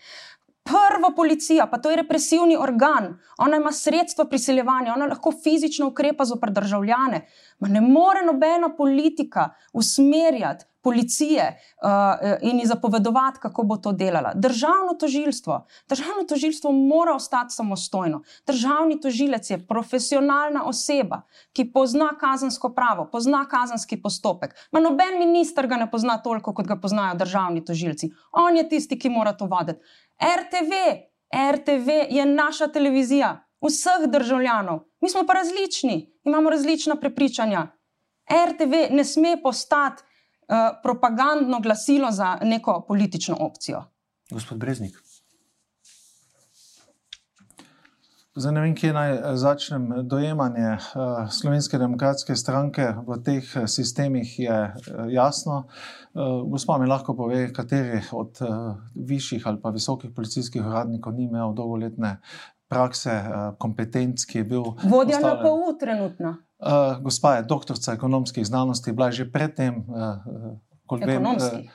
[0.69, 6.25] Prva policija, pa to je represivni organ, ona ima sredstva priseljevanja, ona lahko fizično ukrepa
[6.25, 7.25] zoper državljane.
[7.59, 14.31] Ma ne more nobena politika usmerjati policije uh, in ji zapovedovati, kako bo to delala.
[14.35, 15.65] Državno tožilstvo.
[15.89, 18.21] Državno tožilstvo mora ostati samostojno.
[18.47, 21.21] Državni tožilec je profesionalna oseba,
[21.53, 24.55] ki pozna kazensko pravo, pozna kazenski postopek.
[24.71, 28.11] Ma noben minister ga ne pozna toliko, kot ga poznajo državni tožilci.
[28.31, 29.79] On je tisti, ki mora to voditi.
[30.19, 30.73] RTV,
[31.51, 34.79] RTV je naša televizija, vseh državljanov.
[35.01, 37.67] Mi smo pa različni, imamo različna prepričanja.
[38.47, 43.83] RTV ne sme postati uh, propagandno glasilo za neko politično opcijo.
[44.31, 45.08] Gospod Breznik.
[48.39, 49.87] Zdaj ne vem, kje naj eh, začnem.
[50.07, 54.59] Dojemanje uh, Slovenske demokratske stranke v teh eh, sistemih je
[55.11, 55.65] jasno.
[56.49, 58.39] Gospod mi lahko pove, kateri od
[58.95, 62.15] višjih ali pa visokih policijskih uradnikov ni imel dolgoletne
[62.67, 63.13] prakse,
[63.61, 64.65] kompetenc, ki je bil.
[64.89, 66.33] Vodja na PU trenutno.
[67.01, 69.83] Gospa je doktorica ekonomskih znanosti, bila je že predtem,
[70.89, 71.25] kot vem.
[71.25, 71.69] Uh,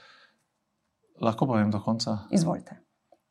[1.22, 2.18] lahko povem do konca.
[2.31, 2.83] Izvolite.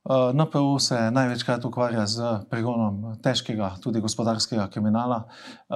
[0.04, 5.22] Eh, NPU se največkrat ukvarja z pregonom težkega, tudi gospodarskega kriminala.
[5.24, 5.76] Eh,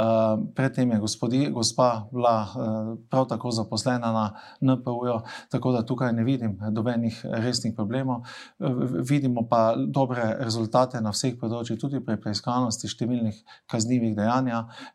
[0.56, 4.26] predtem je gospodi, gospa bila eh, prav tako zaposlena na
[4.60, 8.28] NPU, tako da tukaj ne vidim dobenih resnih problemov.
[9.10, 13.40] Vidimo pa dobre rezultate na vseh področjih, tudi pri preiskanosti številnih
[13.72, 14.12] kaznjivih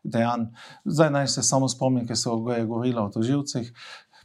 [0.03, 0.45] dejanj.
[0.85, 3.73] Zdaj naj se samo spomnim, ker se je govorilo o toživcih.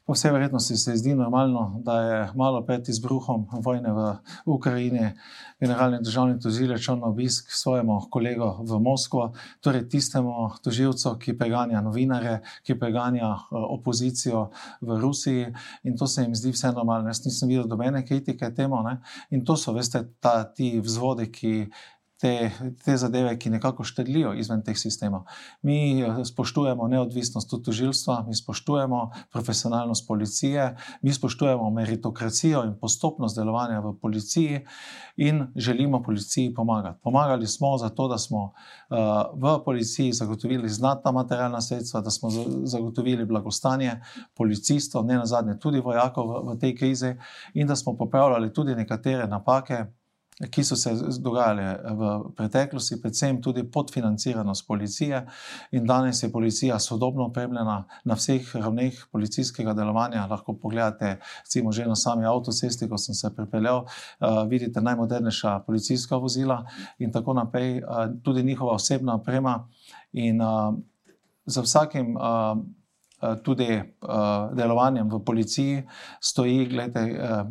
[0.09, 4.17] Po vsej verjetnosti se zdi normalno, da je malo pred izbruhom vojne v
[4.49, 5.11] Ukrajini
[5.61, 12.41] generalni državni tožilec na obisk svojemu kolegu v Moskvo, torej tistemu tožilcu, ki preganja novinare,
[12.65, 14.49] ki preganja eh, opozicijo
[14.81, 15.53] v Rusiji
[15.85, 17.13] in to se jim zdi vse normalno.
[17.13, 19.03] Jaz nisem videl dobene kritike temu ne?
[19.31, 21.53] in to so, veste, ta, ti vzvodi, ki
[22.21, 22.51] te,
[22.85, 25.23] te zadeve, ki nekako štedlijo izven teh sistemov.
[25.63, 33.81] Mi eh, spoštujemo neodvisnost tožilstva, mi spoštujemo profesionalnost policije, mi spoštujemo meritokracijo in postopnost delovanja
[33.81, 34.65] v policiji
[35.17, 37.01] in želimo policiji pomagati.
[37.03, 38.97] Pomagali smo zato, da smo uh,
[39.35, 42.31] v policiji zagotovili znatna materialna sredstva, da smo
[42.65, 44.01] zagotovili blagostanje
[44.35, 47.15] policistov, ne nazadnje tudi vojakov v, v tej krizi
[47.55, 49.85] in da smo popravljali tudi nekatere napake
[50.47, 55.27] ki so se dogajale v preteklosti, predvsem tudi podfinanciranost policije.
[55.75, 60.27] In danes je policija sodobno opremljena na vseh ravneh policijskega delovanja.
[60.31, 66.17] Lahko pogledate, recimo, že na sami avtocesti, ko sem se pripeljal, uh, vidite najmodernejša policijska
[66.17, 66.63] vozila
[66.99, 69.69] in tako naprej, uh, tudi njihova osebna oprema.
[70.13, 70.75] In uh,
[71.47, 72.17] za vsakim.
[72.17, 72.59] Uh,
[73.43, 75.83] Tudi uh, delovanjem v policiji
[76.23, 77.51] stoji, gledajte, uh,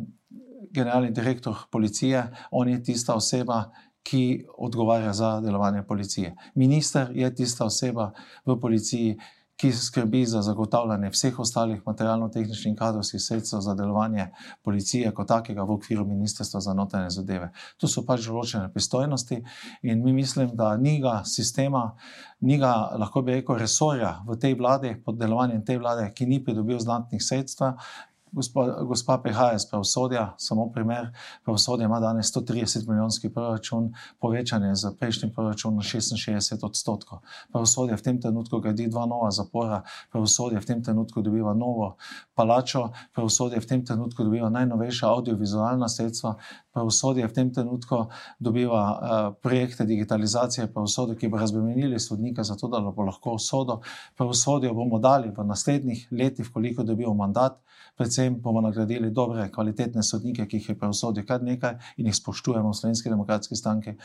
[0.70, 3.64] generalni direktor policije, on je tista oseba,
[4.02, 6.36] ki odgovarja za delovanje policije.
[6.54, 8.12] Minister je tista oseba
[8.46, 9.18] v policiji,
[9.58, 14.28] ki skrbi za zagotavljanje vseh ostalih materialno-tehničnih in kadrovskih sredstev za delovanje
[14.62, 17.50] policije, kot takega v okviru Ministrstva za notranje zadeve.
[17.82, 19.40] To so pač določene pristojnosti,
[19.82, 21.82] in mi mislim, da ni ga sistema,
[22.40, 22.70] ni ga,
[23.02, 27.22] lahko bi rekel, resorja v tej vladi, pod delovanjem te vlade, ki ni pridobil znatnih
[27.22, 27.90] sredstev,
[28.32, 31.08] Gospa, gospa prihaja iz pravosodja, samo primer.
[31.44, 37.18] Pravosodje ima danes 130 milijonski proračun, povečanje za prejšnji proračun na 66 odstotkov.
[37.52, 41.96] Pravosodje v tem trenutku gradi dva nova zapora, pravosodje v tem trenutku dobiva novo
[42.34, 46.34] palačo, pravosodje v tem trenutku dobiva najnovejša audiovizualna sredstva,
[46.78, 48.06] pravosodje v tem trenutku
[48.38, 48.98] dobiva uh,
[49.42, 53.80] projekte digitalizacije pravosodja, ki bo razbremenili sodnika, zato da bo lahko sodo.
[54.16, 57.58] Pravosodje bomo dali v naslednjih letih, koliko dobijo mandat,
[57.98, 62.70] predvsem bomo nagradili dobre, kvalitetne sodnike, ki jih je pravosodje kar nekaj in jih spoštujemo
[62.70, 63.98] v Slovenski demokratski stranki.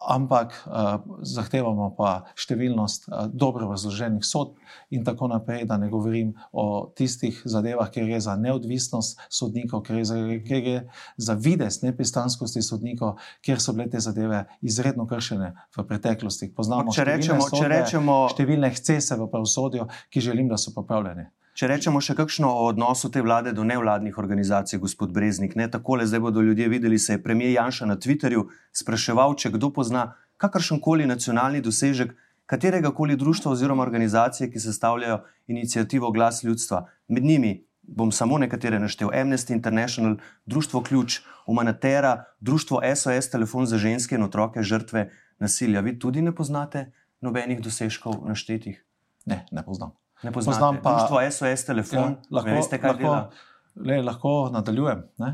[0.00, 4.56] Ampak uh, zahtevamo pa številnost uh, dobro razloženih sodb,
[4.90, 9.96] in tako naprej, da ne govorim o tistih zadevah, kjer gre za neodvisnost sodnikov, kjer
[9.96, 10.78] gre za, kjer gre
[11.16, 16.50] za vides nepristranskosti sodnikov, kjer so bile te zadeve izredno kršene v preteklosti.
[16.54, 18.16] Poznamo če rečemo, sodbe, če rečemo...
[18.32, 21.30] številne excese v pravosodju, ki želim, da so popravljene.
[21.54, 26.06] Če rečemo še kakšno o odnosu te vlade do nevladnih organizacij, gospod Breznik, ne takole,
[26.06, 30.80] zdaj bodo ljudje videli, se je premijer Janša na Twitterju spraševal, če kdo pozna kakršen
[30.80, 32.14] koli nacionalni dosežek
[32.50, 36.86] katerega koli društva oziroma organizacije, ki sestavljajo inicijativo Glas ljudstva.
[37.08, 43.78] Med njimi bom samo nekatere naštel: Amnesty International, Društvo Ključ, Humanitera, Društvo SOS, Telefon za
[43.78, 45.80] ženske in otroke žrtve nasilja.
[45.80, 48.84] Vi tudi ne poznate nobenih dosežkov naštetih?
[49.26, 49.92] Ne, ne poznam.
[50.22, 50.54] Ne poznam.
[50.54, 51.98] Poznam pa društvo SOS telefon.
[51.98, 53.30] Ja, lahko, veste, kaj lahko, dela?
[53.74, 55.02] Le, lahko nadaljujem.
[55.18, 55.32] Ne?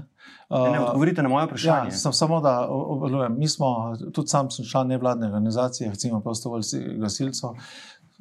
[0.49, 1.91] Uh, ne, odgovorite na moje vprašanje.
[1.91, 3.39] Ja, sem, samo da obvelujem.
[3.39, 7.57] Mi smo, tudi sam sem član nevladne organizacije, recimo prostovoljci gasilcev.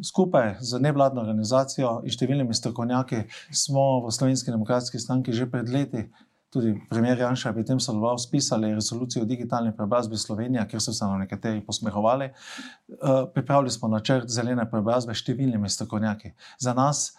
[0.03, 3.21] Skupaj z nevladno organizacijo in številnimi strokovnjaki
[3.55, 6.09] smo v Slovenski demokratski stranki že pred leti
[6.55, 11.05] tudi premijer Janša pri tem sodeloval, spisali resolucijo o digitalni preobrazbi Slovenije, kjer so se
[11.05, 12.31] nam nekateri posmehovali.
[12.31, 16.33] Uh, pripravili smo načrt zelene preobrazbe s številnimi strokovnjaki.
[16.59, 17.09] Za nas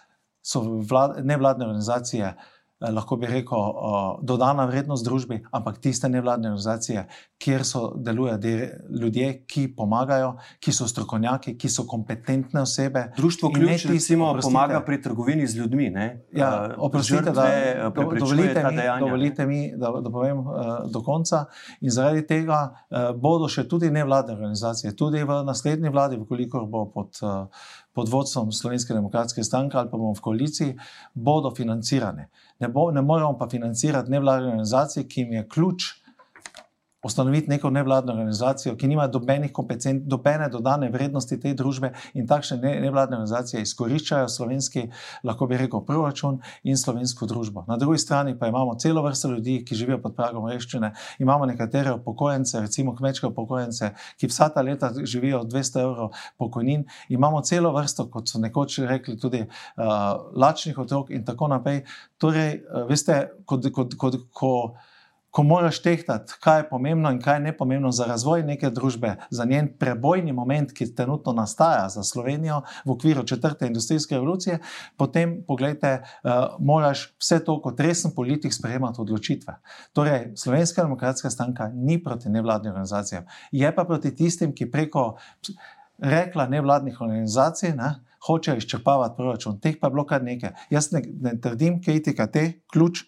[0.46, 3.58] so vlad, nevladne organizacije uh, lahko bi rekel,
[4.22, 7.06] dodana vrednost družbi, ampak tiste nevladne organizacije,
[7.40, 8.68] kjer so delujejo
[9.00, 13.06] ljudje, ki pomagajo, ki so strokovnjaki, ki so kompetentne osebe.
[13.16, 15.86] Društvo Ključ, recimo, pomaga pri trgovini z ljudmi.
[16.32, 20.46] Ja, eh, oprostite, da eh, do, dovolite, mi, dovolite mi, da, da povem uh,
[20.92, 21.44] do konca.
[21.80, 26.86] In zaradi tega uh, bodo še tudi nevladne organizacije, tudi v naslednji vladi, vkolikor bo
[26.92, 27.24] pod.
[27.96, 30.74] Pod vodstvom Slovenske demokratske stranke ali pa bomo v koaliciji,
[31.14, 32.28] bodo financirane.
[32.60, 35.86] Ne, bo, ne moremo pa financirati nevladne organizacije, ki jim je ključ
[37.06, 43.16] ustanoviti neko nevladno organizacijo, ki nima dobene dodane vrednosti te družbe in takšne ne, nevladne
[43.16, 44.88] organizacije izkoriščajo slovenski,
[45.24, 47.64] lahko bi rekel, proračun in slovensko družbo.
[47.68, 50.92] Na drugi strani pa imamo celo vrsto ljudi, ki živijo pod pragom reščine,
[51.22, 56.84] imamo nekatere upokojence, recimo kmečke upokojence, ki vsa ta leta živijo od 200 evrov pokojnin,
[57.08, 59.86] imamo celo vrsto, kot so nekoč rekli, tudi uh,
[60.34, 61.84] lačnih otrok in tako naprej.
[62.18, 64.94] Torej, uh, veste, kot, kot, kot, kot
[65.36, 69.10] ko moraš tehtati, kaj je pomembno in kaj je ne pomembno za razvoj neke družbe,
[69.30, 74.58] za njen prebojni moment, ki trenutno nastaja za Slovenijo v okviru četrte industrijske revolucije,
[74.96, 79.58] potem, pogledajte, uh, moraš vse to kot resen politik sprejemati odločitve.
[79.92, 85.18] Torej, Slovenska demokratska stranka ni proti nevladnim organizacijam, je pa proti tistim, ki preko
[85.98, 87.74] rekla nevladnih organizacij.
[87.76, 87.90] Ne,
[88.26, 90.54] Hočejo izčrpavati proračun, teh pa je bilo kar nekaj.
[90.70, 93.04] Jaz ne, ne trdim, kritika te ključ,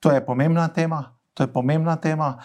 [0.00, 2.40] to je pomembna tema, To je pomembna tema.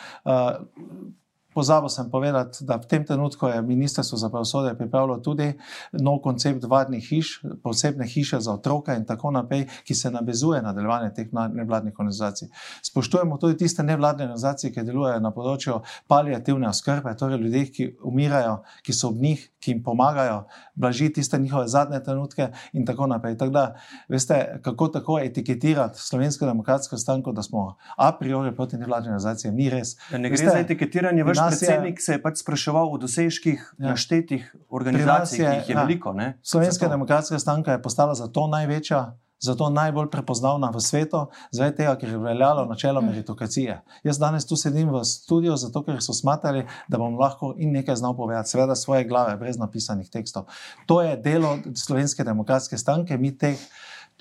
[1.54, 5.54] Pozabil sem povedati, da v tem trenutku je Ministrstvo za pravosodje pripravilo tudi
[5.91, 10.74] nov koncept varnih hiš, posebne hiše za otroke in tako naprej, ki se navezuje na
[10.74, 12.47] delovanje teh nevladnih organizacij.
[12.82, 18.62] Spoštujemo tudi tiste nevladne organizacije, ki delujejo na področju palijativne oskrbe, torej ljudi, ki umirajo,
[18.82, 20.45] ki so ob njih, ki jim pomagajo
[20.76, 23.38] blažiti tiste njihove zadnje trenutke in tako naprej.
[23.38, 23.66] Tako da,
[24.10, 29.70] veste, kako tako etiketirati slovensko demokratsko stranko, da smo a priori proti nevladnim organizacijam, ni
[29.70, 29.97] res.
[30.12, 33.89] Ne gre veste, za etiketiranje vrsta predsednik je, se je pač spraševal o dosežkih ja.
[33.89, 36.14] naštetih organizacij, je, ki jih je ja, veliko.
[36.14, 36.38] Ne?
[36.44, 39.18] Slovenska demokratska stranka je postala zato največja.
[39.42, 43.80] Zato najbolj prepoznavna v svetu, zaradi tega, ker je veljalo načelo meritokracije.
[44.06, 47.98] Jaz danes tu sedim v studiu, zato ker so smatrali, da bom lahko in nekaj
[47.98, 50.46] znal povedati, seveda svoje glave, brez napisanih tekstov.
[50.86, 53.58] To je delo slovenske demokratske stranke, mi teh.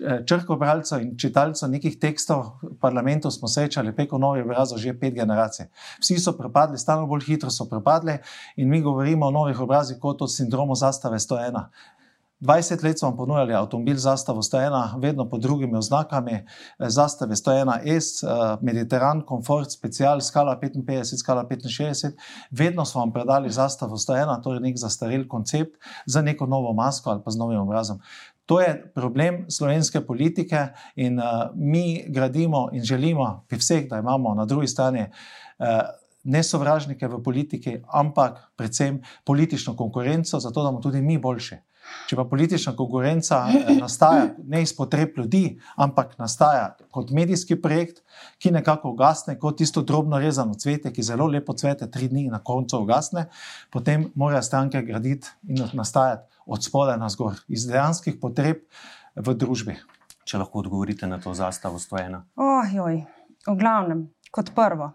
[0.01, 5.15] Eh, črkobralcev in čitalcev nekih tekstov v parlamentu smo srečali preko novih obrazov že pet
[5.15, 5.69] generacij.
[6.01, 8.17] Vsi so propadli, stalno bolj hitro so propadli
[8.57, 11.69] in mi govorimo o novih obrazih kot o sindromu zastave 101.
[12.41, 16.45] 20 let smo ponujali avtomobil zastavo 101, vedno pod drugimi oznakami, eh,
[16.79, 22.17] zastave 101S, eh, Mediteran, Comfort, Special, skala 55, skala 65,
[22.51, 25.77] vedno smo vam predali zastavo 101, torej nek zastarel koncept
[26.07, 28.01] za neko novo masko ali pa z novim obrazom.
[28.51, 34.35] To je problem slovenske politike, in uh, mi gradimo in želimo pri vseh, da imamo
[34.35, 35.67] na drugi strani uh,
[36.25, 41.57] ne sovražnike v politiki, ampak predvsem politično konkurenco, zato da bomo tudi mi boljši.
[42.11, 48.03] Če pa politična konkurenca eh, nastaja ne iz potreb ljudi, ampak nastaja kot medijski projekt,
[48.39, 52.35] ki nekako ugasne, kot tisto drobno rezano cvetje, ki zelo lepo cvete, tri dni in
[52.37, 53.29] na koncu ugasne,
[53.71, 58.67] potem morajo stranke graditi in nastajati od spodaj na zgor, iz dejanskih potreb
[59.15, 59.77] v družbi.
[60.27, 62.25] Če lahko odgovorite na to zastavo, stojena.
[62.37, 63.01] Ojoj,
[63.47, 64.93] v glavnem, kot prvo.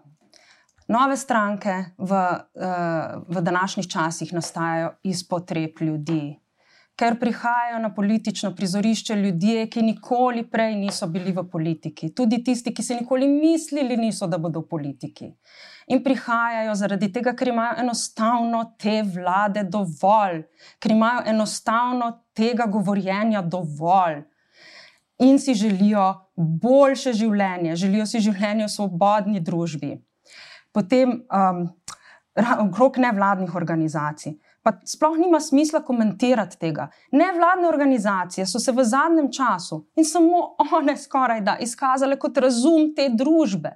[0.92, 6.36] Nove stranke v, uh, v današnjih časih nastajajo iz potreb ljudi,
[6.96, 12.72] ker prihajajo na politično prizorišče ljudje, ki nikoli prej niso bili v politiki, tudi tisti,
[12.74, 15.28] ki si nikoli mislili, niso, da bodo v politiki.
[15.92, 20.40] In prihajajo zaradi tega, ker imajo enostavno te vlade dovolj,
[20.80, 24.24] ker imajo enostavno tega govorjenja dovolj.
[25.24, 29.94] In si želijo boljše življenje, želijo si življenje v svobodni družbi.
[30.72, 31.62] Potem um,
[32.66, 34.36] okrog nevladnih organizacij
[34.66, 36.88] pa sploh nima smisla komentirati tega.
[37.12, 42.88] Nevladne organizacije so se v zadnjem času in samo one skoraj da izkazale kot razum
[42.96, 43.70] te družbe.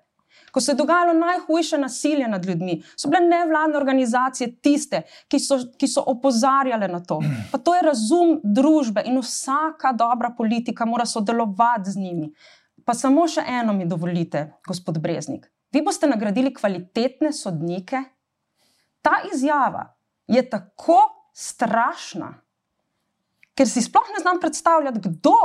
[0.51, 5.61] Ko se je dogajalo najhujše nasilje nad ljudmi, so bile nevladne organizacije tiste, ki so,
[5.79, 7.21] ki so opozarjale na to.
[7.53, 12.33] Pa to je razum družbe in vsaka dobra politika mora sodelovati z njimi.
[12.85, 15.47] Pa samo še eno mi dovolite, gospod Breznik.
[15.71, 18.03] Vi boste nagradili kvalitetne sodnike.
[19.07, 19.87] Ta izjava
[20.31, 20.99] je tako
[21.35, 22.35] strašna,
[23.55, 25.37] ker si sploh ne znam predstavljati, kdo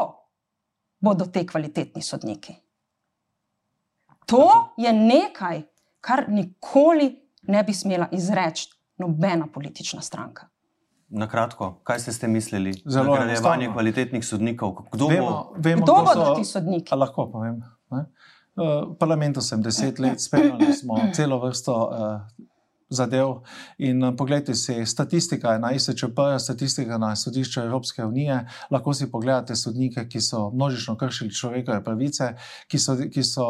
[0.99, 2.55] bodo te kvalitetni sodniki.
[4.25, 5.63] To je nekaj,
[6.01, 7.09] kar nikoli
[7.47, 10.47] ne bi smela izreči nobena politična stranka.
[11.09, 12.73] Na kratko, kaj ste, ste mislili?
[12.85, 14.87] Zelo je nagrajevanje kvalitetnih sodnikov.
[14.91, 15.53] Kdo, vemo, bo?
[15.57, 16.95] Vemo, kdo bodo so, ti sodniki?
[16.95, 17.61] Lahko povem.
[17.91, 18.05] Ne?
[18.55, 22.47] V parlamentu sem deset let, spremljali smo celo vrsto uh,
[22.89, 23.41] zadev.
[23.77, 28.45] In uh, poglejte si, statistika je na ISČP, statistika na sodišču Evropske unije.
[28.71, 32.35] Lahko si pogledate sodnike, ki so množično kršili človekove pravice,
[32.67, 33.47] ki so, ki so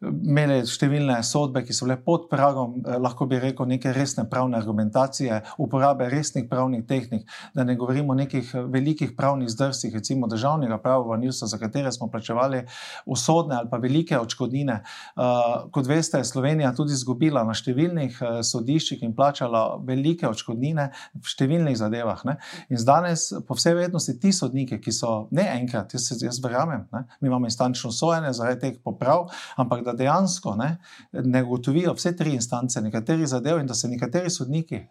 [0.00, 4.56] imeli številne sodbe, ki so bile pod pragom, eh, lahko bi rekel, neke resne pravne
[4.56, 10.28] argumentacije, uporabe resnih pravnih tehnik, da ne govorimo o nekih eh, velikih pravnih zdrsih, recimo
[10.30, 12.64] državnega prava v Nilsu, za katere smo plačevali
[13.06, 14.80] usodne ali pa velike odškodnine.
[15.16, 21.32] Uh, kot veste, je Slovenija tudi izgubila na številnih sodiščih in plačala velike odškodnine v
[21.32, 22.22] številnih zadevah.
[22.28, 22.36] Ne?
[22.70, 27.04] In danes, po vsej verjetnosti, ti sodniki, ki so ne enkrat, jaz, jaz verjamem, ne?
[27.20, 29.28] mi imamo instančno sojenje zaradi teh poprav,
[29.60, 30.76] ampak da dejansko ne,
[31.12, 34.84] ne ugotovijo vse tri instance, nekaterih zadev in da se nekateri sodniki.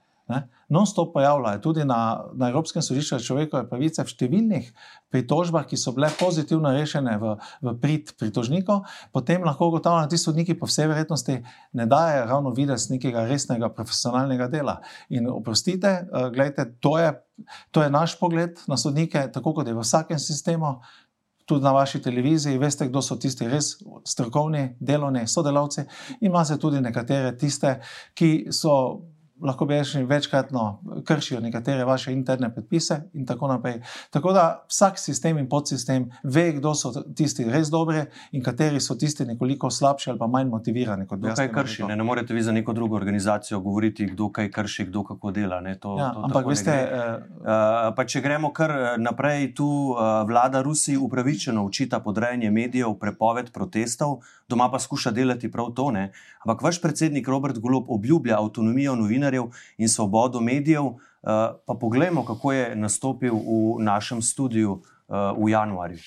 [0.70, 4.68] Non-stop pojavljajo tudi na, na Evropskem sodišču za človekove pravice v številnih
[5.10, 7.32] pritožbah, ki so bile pozitivno rešene v,
[7.66, 8.84] v prid pritožnikov,
[9.16, 11.40] potem lahko ugotavljamo, da ti sodniki po vsej verjetnosti
[11.74, 14.78] ne dajo ravno videz nekega resnega profesionalnega dela.
[15.10, 17.10] In oprostite, uh, gledajte, to je,
[17.74, 20.78] to je naš pogled na sodnike, tako kot je v vsakem sistemu
[21.50, 23.72] tudi na vaši televiziji, veste, kdo so tisti res
[24.06, 25.86] strokovni, delovni sodelavci,
[26.20, 27.80] in imate tudi nekatere tiste,
[28.14, 28.76] ki so
[29.42, 33.82] lahko bi rečli, večkratno kršijo nekatere vaše interne predpise in tako naprej.
[34.10, 38.96] Tako da vsak sistem in podsistem ve, kdo so tisti res dobri in kateri so
[38.96, 41.06] tisti nekoliko slabši ali pa manj motivirani.
[41.06, 41.84] Kdo kaj krši?
[41.84, 45.62] Ne, ne morete vi za neko drugo organizacijo govoriti, kdo kaj krši, kdo kako dela.
[45.80, 46.76] To, ja, to, ampak veste.
[47.40, 47.48] Uh,
[47.96, 54.20] pa če gremo kar naprej, tu uh, vlada Rusiji upravičeno učita podrejanje medijev, prepoved protestov,
[54.50, 55.92] doma pa skuša delati prav to.
[55.92, 56.12] Ne?
[56.46, 59.29] Ampak vaš predsednik Robert Golob obljublja avtonomijo novinarjev
[59.78, 60.84] in svobodo medijev.
[60.84, 66.00] Uh, pa poglejmo, kako je nastopil v našem studiu uh, v januarju.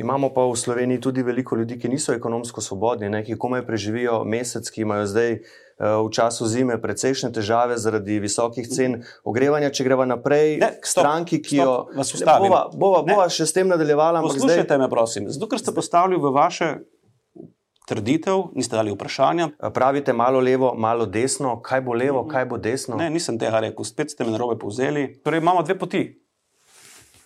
[0.00, 4.22] Imamo pa v Sloveniji tudi veliko ljudi, ki niso ekonomsko svobodni, ne, ki komaj preživijo
[4.24, 9.68] mesec, ki imajo zdaj uh, v času zime precejšnje težave zaradi visokih cen ogrevanja.
[9.68, 12.24] Če greva naprej ne, k stranki, ki stop, jo.
[12.24, 14.24] Bova, bova, bova še s tem nadaljevala.
[14.24, 14.80] Poslušajte zdaj...
[14.80, 15.28] me, prosim.
[15.28, 16.80] Zato, ker ste postavili v vaše
[17.88, 19.48] trditev, niste dali vprašanja.
[19.74, 22.96] Pravite malo levo, malo desno, kaj bo levo, kaj bo desno?
[22.96, 25.08] Ne, nisem tega rekel, spet ste me narobe povzeli.
[25.24, 26.04] Torej, imamo dve poti.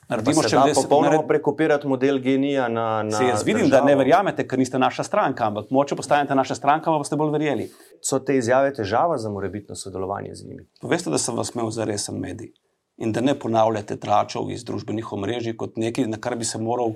[0.08, 0.74] Naredimo še nekaj.
[0.76, 1.28] Popolnoma nared...
[1.28, 3.02] prekopirati model genija na.
[3.02, 3.86] na Se jaz vidim, državo.
[3.86, 7.32] da ne verjamete, ker niste naša stranka, ampak moče postanete naša stranka, pa boste bolj
[7.32, 7.70] verjeli.
[8.04, 10.66] So te izjave težava za morebitno sodelovanje z njimi?
[10.84, 12.52] Poveste, da sem vas imel za resen medij
[12.96, 16.94] in da ne ponavljate tračov iz družbenih omrežij kot nekaj, na kar bi se moral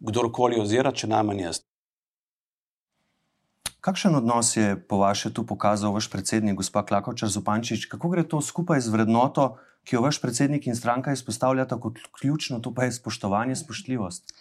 [0.00, 1.60] kdorkoli ozirati, če najmanj jaz.
[3.80, 7.86] Kakšen odnos je po vašem tu pokazal vaš predsednik, gospod Klakočar Zupančič?
[7.86, 9.56] Kako gre to skupaj z vrednoto,
[9.86, 14.34] ki jo vaš predsednik in stranka izpostavljata kot ključno, to pa je spoštovanje, spoštljivost?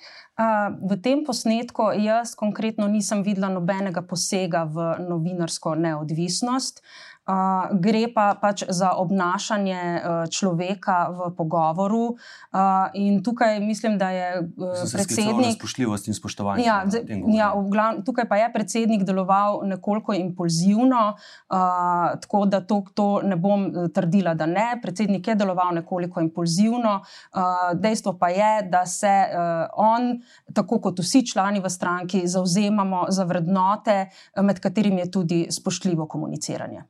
[0.89, 6.81] V tem posnetku jaz konkretno nisem videla nobenega posega v novinarsko neodvisnost.
[7.27, 12.15] Uh, gre pa pač za obnašanje uh, človeka v pogovoru.
[12.15, 15.59] Uh, in tukaj mislim, da je uh, predsednik.
[15.59, 16.63] Spoštljivost in spoštovanje.
[16.63, 16.85] Ja,
[17.27, 21.03] ja, glav, tukaj pa je predsednik deloval nekoliko impulzivno,
[21.51, 24.79] uh, tako da to, to ne bom trdila, da ne.
[24.81, 27.01] Predsednik je deloval nekoliko impulzivno.
[27.35, 30.13] Uh, dejstvo pa je, da se uh, on,
[30.53, 34.05] tako kot vsi člani v stranki, zauzemamo za vrednote,
[34.41, 36.87] med katerimi je tudi spoštljivo komuniciranje.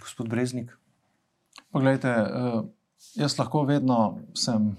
[0.00, 0.76] Gospod Breznik.
[1.72, 2.62] Poglejte, eh,
[3.14, 4.76] jaz lahko vedno sem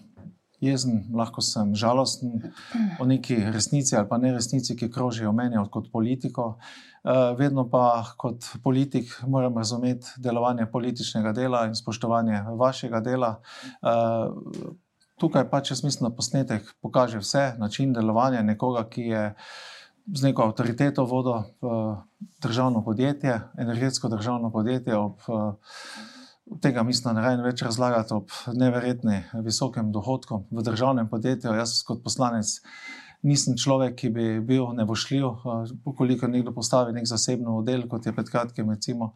[0.61, 2.51] jezen, lahko sem žalosten
[2.99, 6.57] o neki resnici ali pa ne resnici, ki krožijo o meni kot politiko.
[7.03, 13.35] Eh, vedno pa kot politik moram razumeti delovanje političnega dela in spoštovanje vašega dela.
[13.81, 14.77] Eh,
[15.17, 19.33] tukaj pač jaz mislim, da posnetek pokaže vse, način delovanja nekoga, ki je
[20.13, 21.95] z neko avtoriteto vodo v
[22.41, 24.97] državno podjetje, energetsko državno podjetje.
[24.97, 25.19] Ob,
[26.61, 31.55] tega mislim, da ne rabim več razlagati ob neverjetni visokem dohodku v državnem podjetju.
[31.55, 32.59] Jaz kot poslanec
[33.23, 35.45] nisem človek, ki bi bil nevošljiv,
[35.97, 39.13] koliko nekdo postavi nek zasebni model, kot je pred kratkim recimo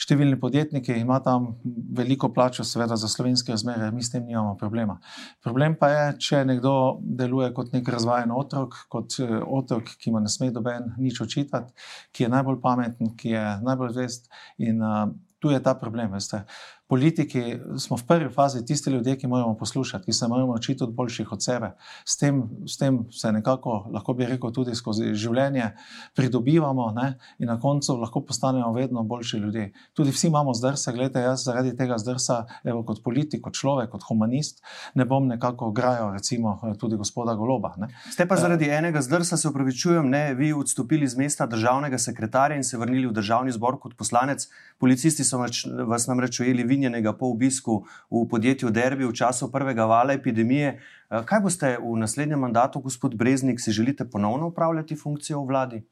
[0.00, 1.48] številni podjetniki imajo tam
[1.96, 4.98] veliko plačo, seveda za slovenske razmere, mi s tem nimamo problema.
[5.44, 10.22] Problem pa je, če nekdo deluje kot nek razvajen otrok, kot eh, otrok, ki mu
[10.24, 11.74] ne sme doben nič očitati,
[12.12, 15.06] ki je najbolj pameten, ki je najbolj zvest in uh,
[15.44, 16.14] tu je ta problem.
[16.16, 16.44] Veste
[16.86, 17.42] politiki
[17.78, 21.32] smo v prvi fazi tisti ljudje, ki moramo poslušati, ki se moramo učiti od boljših
[21.32, 21.70] od sebe.
[22.04, 25.70] S tem, s tem se nekako, lahko bi rekel, tudi skozi življenje
[26.14, 27.14] pridobivamo ne?
[27.38, 29.72] in na koncu lahko postanemo vedno boljši ljudje.
[29.94, 34.04] Tudi vsi imamo zdrsa, gledajte, jaz zaradi tega zdrsa, evo, kot politik, kot človek, kot
[34.08, 34.60] humanist,
[34.94, 37.74] ne bom nekako grajal, recimo, tudi gospoda Goloba.
[37.80, 37.88] Ne?
[38.12, 42.64] Ste pa zaradi enega zdrsa, se upravičujem, ne vi odstopili z mesta državnega sekretarja in
[42.64, 44.46] se vrnili v državni zbor kot poslanec.
[44.78, 45.40] Policisti so
[45.88, 50.74] vas namreč ujeli vinjenega po obisku v podjetju Derbi v času prvega vala epidemije.
[50.74, 55.82] Eh, kaj boste v naslednjem mandatu, gospod Breznik, si želite ponovno upravljati funkcijo v vladi?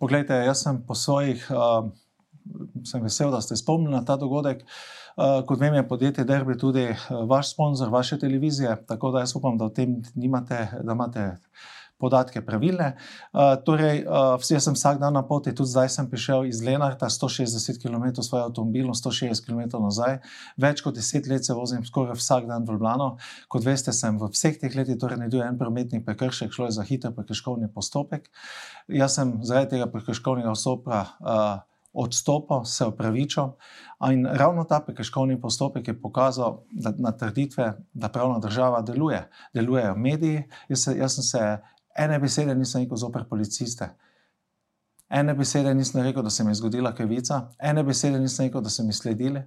[0.00, 1.90] Poglejte, jaz sem po svojih, uh,
[2.88, 4.62] sem vesel, da ste spomnili na ta dogodek.
[4.64, 9.36] Uh, kot vem, je podjetje Derbi tudi uh, vaš sponzor, vaše televizije, tako da jaz
[9.36, 11.26] upam, da o tem nimate, da imate
[12.00, 12.94] podatke pravilne.
[13.32, 17.10] Uh, torej, uh, jaz sem vsak dan na poti, tudi zdaj sem prišel iz Lenarta,
[17.12, 20.18] 160 km s svojim avtomobilom, 160 km nazaj.
[20.60, 23.10] Več kot deset let se vozim skoraj vsak dan v Ljubljano.
[23.52, 26.86] Kot veste, sem v vseh teh letih torej naredil en prometni prekršek, šlo je za
[26.88, 28.30] hiter prekrškovni postopek.
[28.88, 31.04] Jaz sem zaradi tega prekrškovnega osopra.
[31.20, 31.58] Uh,
[31.92, 33.48] Odstopil, se upravičil,
[34.12, 39.24] in ravno ta prekrškovni postopek je pokazal, da na trditve, da pravna država deluje.
[39.54, 40.44] Delujejo mediji.
[40.68, 41.58] Jaz, jaz sem se
[41.98, 43.88] ene besede nisem rekel zoper policiste.
[45.10, 48.70] Ene besede nisem rekel, da se mi je zgodila krivica, ene besede nisem rekel, da
[48.70, 49.42] so mi sledili,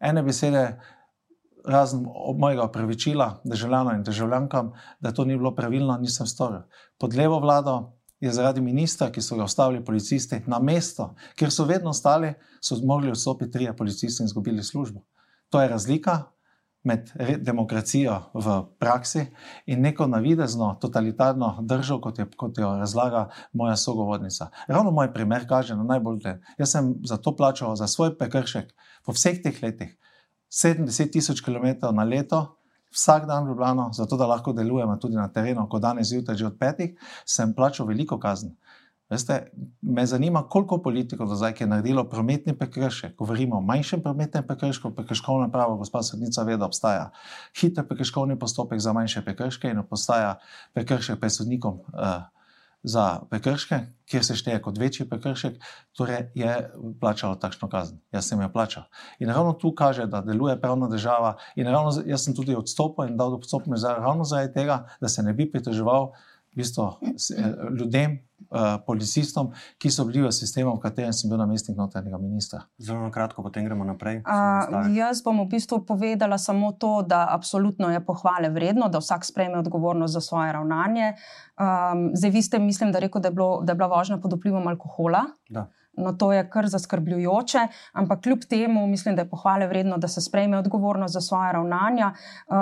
[0.00, 0.78] ene besede,
[1.64, 2.04] razen
[2.38, 6.62] mojega opravičila državljanom in državljankam, da to ni bilo pravilno, nisem storil.
[6.98, 11.64] Pod levo vlado je zaradi ministra, ki so ga ustavili policisti, na mesto, kjer so
[11.64, 15.00] vedno stali, so mogli vstopiti trije policisti in izgubili službo.
[15.50, 16.22] To je razlika
[16.82, 19.26] med demokracijo v praksi
[19.66, 24.50] in neko navidezno, totalitarno držo, kot, je, kot jo razlaga moja sogovornica.
[24.66, 26.38] Ravno moj primer kaže na najbolj te.
[26.58, 28.74] Jaz sem za to plačal, za svoj prekršek,
[29.06, 29.94] po vseh teh letih,
[30.50, 32.58] 70 tisoč km na leto.
[32.92, 36.46] Vsak dan v Ljubljano, zato da lahko delujemo tudi na terenu, kot danes zjutraj, že
[36.46, 36.90] od petih,
[37.24, 38.50] sem plačal veliko kazen.
[39.12, 39.52] Veste,
[39.82, 43.12] me zanima, koliko politikov do zdaj je naredilo prometni prekršek.
[43.18, 47.10] Govorimo o manjšem prometnem prekršku, prekrškovno pravo, gospod sodnica ve, da obstaja
[47.60, 50.38] hiter prekrškovni postopek za manjše prekrške in obstaja
[50.72, 52.24] prekršek pred sodnikom uh,
[52.82, 55.60] za prekrške, kjer se šteje kot večji prekršek,
[55.96, 56.56] torej je
[57.00, 58.00] plačalo takšno kazen.
[58.12, 58.88] Jaz sem jo plačal.
[59.20, 63.16] In ravno tu kaže, da deluje pravna država in ravno jaz sem tudi odstopil in
[63.20, 66.14] dal odstopne ravno zaradi tega, da se ne bi pritoževal
[66.52, 66.84] v bistvu,
[67.78, 68.18] ljudem,
[68.52, 69.50] uh, policistom,
[69.80, 72.62] ki so bili v sistemu, v katerem sem bil namestnik notranjega ministra.
[72.76, 74.20] Zelo na kratko, potem gremo naprej.
[74.26, 79.24] Uh, jaz bom v bistvu povedala samo to, da absolutno je pohvale vredno, da vsak
[79.24, 81.14] sprejme odgovornost za svoje ravnanje.
[81.56, 84.36] Um, zdaj, vi ste, mislim, da, rekel, da, je bilo, da je bila vožnja pod
[84.36, 85.24] vplivom alkohola.
[85.48, 85.70] Da.
[85.96, 90.20] No, to je kar zaskrbljujoče, ampak kljub temu mislim, da je pohvale vredno, da se
[90.20, 92.12] sprejme odgovornost za svoje ravnanja.
[92.46, 92.56] Uh,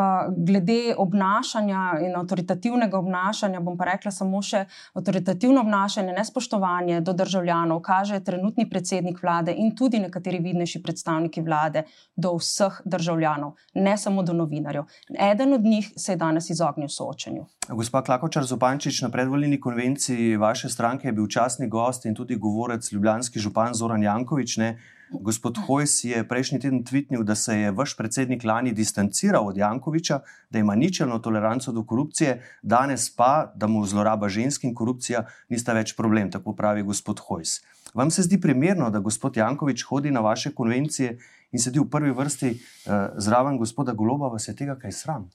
[0.46, 4.64] glede obnašanja in avtoritativnega obnašanja, bom pa rekla samo še
[4.94, 11.84] avtoritativno obnašanje, nespoštovanje do državljanov, kaže trenutni predsednik vlade in tudi nekateri vidnejši predstavniki vlade
[12.16, 14.90] do vseh državljanov, ne samo do novinarjev.
[15.30, 17.46] Eden od njih se je danes izognil soočenju.
[17.70, 22.92] Gospa Klakočar Zopančič, na predvoljeni konvenciji vaše stranke je bil časni gost in tudi govorec
[22.92, 24.56] ljubljanski župan Zoran Jankovič.
[24.56, 24.78] Ne?
[25.10, 30.20] Gospod Hojs je prejšnji teden tvitnil, da se je vaš predsednik lani distanciral od Jankoviča,
[30.50, 35.72] da ima ničelno toleranco do korupcije, danes pa, da mu zloraba žensk in korupcija nista
[35.72, 37.60] več problem, tako pravi gospod Hojs.
[37.94, 41.18] Vam se zdi primerno, da gospod Jankovič hodi na vaše konvencije
[41.52, 45.30] in sedi v prvi vrsti uh, zraven gospoda Goloba, vas je tega kaj sram?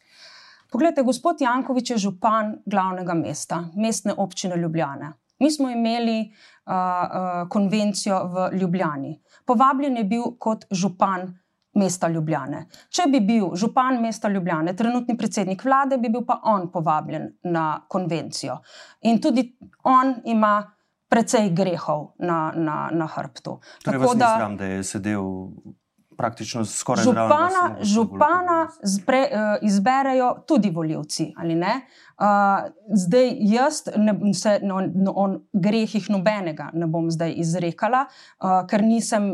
[0.72, 5.14] Poglejte, gospod Jankovič je župan glavnega mesta, mestne občine Ljubljana.
[5.40, 9.22] Mi smo imeli uh, uh, konvencijo v Ljubljani.
[9.46, 11.34] Povabljen je bil kot župan
[11.76, 12.66] mesta Ljubljane.
[12.90, 17.82] Če bi bil župan mesta Ljubljane, trenutni predsednik vlade, bi bil pa on povabljen na
[17.88, 18.58] konvencijo.
[19.02, 19.50] In tudi
[19.84, 20.56] on ima
[21.10, 23.60] precej grehov na, na, na hrbtu.
[23.84, 25.28] Torej, Tako da, sram, da je sedel
[26.18, 31.34] praktično skoraj župana, zraven, župana zbre, uh, izberejo tudi voljivci.
[31.38, 32.26] Uh,
[32.96, 38.84] zdaj, jaz ne, se no, no, o grehih nobenega ne bom zdaj izrekala, uh, ker
[38.84, 39.32] nisem.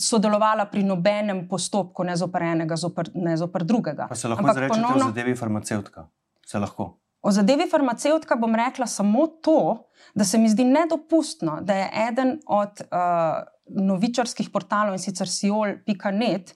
[0.00, 4.06] Sodelovala pri nobenem postopku, ne zoper enega, zoper, ne zoper drugega.
[4.08, 6.06] Pa se lahko izrečete ponovno, o zadevi farmacevtka?
[6.46, 6.86] Se lahko.
[7.22, 12.38] O zadevi farmacevtka bom rekla samo to, da se mi zdi nedopustno, da je eden
[12.46, 13.44] od uh,
[13.74, 16.54] novičarskih portalov in sicer siol.net,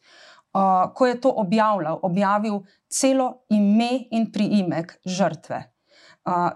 [0.55, 5.63] uh, ko je to objavljal, objavil celo ime in priimek žrtve.
[6.25, 6.51] Uh,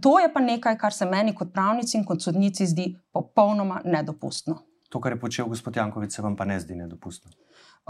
[0.00, 4.58] to je pa nekaj, kar se meni kot pravnici in kot sodnici zdi popolnoma nedopustno.
[4.88, 7.30] To, kar je počel gospod Jankovič, se vam pa ne zdi nedopustno.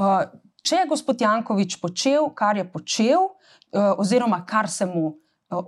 [0.01, 0.25] Uh,
[0.65, 5.19] če je gospod Jankovič počel, kar je počel, uh, oziroma kar se mu uh,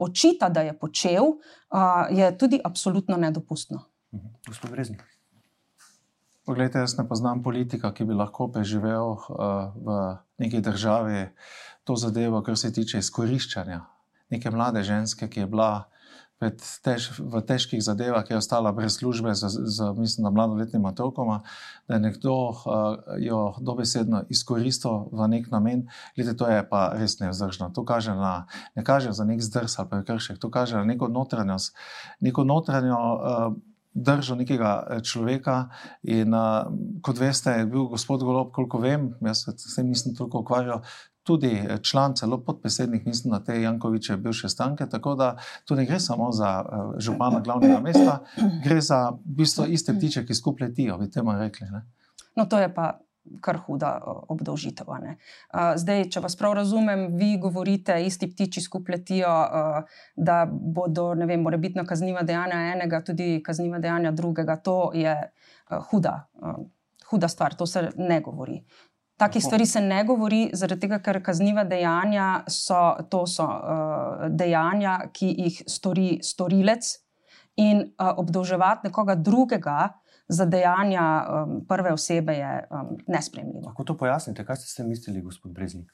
[0.08, 3.84] očita, da je počel, uh, je tudi absolutno nedopustno.
[4.10, 4.26] Uh mhm.
[4.26, 4.48] -huh.
[4.48, 5.15] Gospod Breznik.
[6.46, 9.96] Poglejte, jaz ne poznam politika, ki bi lahko preživel uh, v
[10.38, 11.24] neki državi
[11.82, 13.80] to zadevo, kar se tiče izkoriščanja
[14.30, 15.88] neke mlade ženske, ki je bila
[16.86, 21.42] tež, v težkih zadevah, ki je ostala brez službe z, z mislim, mladoletnima otrokoma,
[21.88, 25.88] da je nekdo uh, jo dobesedno izkoristil v nek namen.
[26.14, 27.72] Glede, to je pa res nevzdržno.
[27.74, 28.46] To kaže na,
[28.78, 31.74] ne kaže za nek zdrs ali prekršek, to kaže na neko notranjost,
[32.22, 33.00] neko notranjo.
[33.16, 33.56] Uh,
[33.96, 35.56] držal nekega eh, človeka.
[36.02, 36.68] In, uh,
[37.02, 40.82] kot veste, je bil gospod Golob, koliko vem, jaz se s tem nisem toliko ukvarjal.
[41.26, 44.86] Tudi eh, član, celo podpredsednik, mislim, da te Jankoviče je bil še stanke.
[44.90, 45.32] Tako da
[45.64, 48.20] tu ne gre samo za uh, župana glavnega mesta,
[48.64, 51.70] gre za v bistvu iste ptiče, ki skupaj letijo, bi temu rekli.
[51.72, 51.86] Ne?
[52.36, 52.92] No, to je pa
[53.40, 53.92] kar huda
[54.32, 54.90] obdolžitev.
[55.76, 59.34] Zdaj, če vas prav razumem, vi govorite, isti ptiči skupaj letijo,
[60.16, 64.58] da bodo, ne vem, morebitno kazniva dejanja enega, tudi kazniva dejanja drugega.
[64.66, 65.14] To je
[65.90, 66.18] huda,
[67.10, 68.60] huda stvar, to se ne govori.
[69.16, 74.98] Takih stvari se ne govori, zaradi tega, ker kazniva dejanja so, to so uh, dejanja,
[75.16, 76.90] ki jih stori storilec,
[77.56, 79.78] in uh, obdolževati nekoga drugega,
[80.28, 83.68] za dejanja um, prve osebe je um, nespremljivo.
[83.68, 84.44] Kako to pojasnite?
[84.44, 85.92] Kaj ste mislili, gospod Breznik?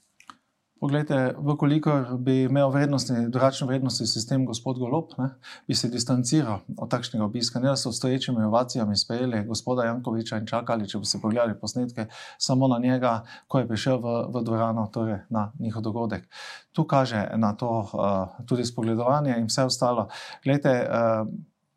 [0.83, 5.28] Poglejte, vkolikor bi imel vrednostni, drugačen vrednostni sistem gospod Golop, ne,
[5.68, 7.61] bi se distanciral od takšnega obiska.
[7.61, 12.07] Ne da so stoječimi inovacijami sprejeli gospoda Jankoviča in čakali, če bi se pogledali posnetke,
[12.39, 16.26] samo na njega, ko je prišel v, v dvorano, torej na njihov dogodek.
[16.72, 20.09] Tu kaže na to uh, tudi spogledovanje in vse ostalo.
[20.45, 21.28] Glejte, uh,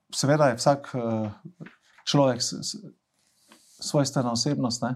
[0.09, 1.29] seveda je vsak uh,
[2.05, 2.39] človek.
[3.79, 4.81] Svojstvena osebnost.
[4.81, 4.95] Ne?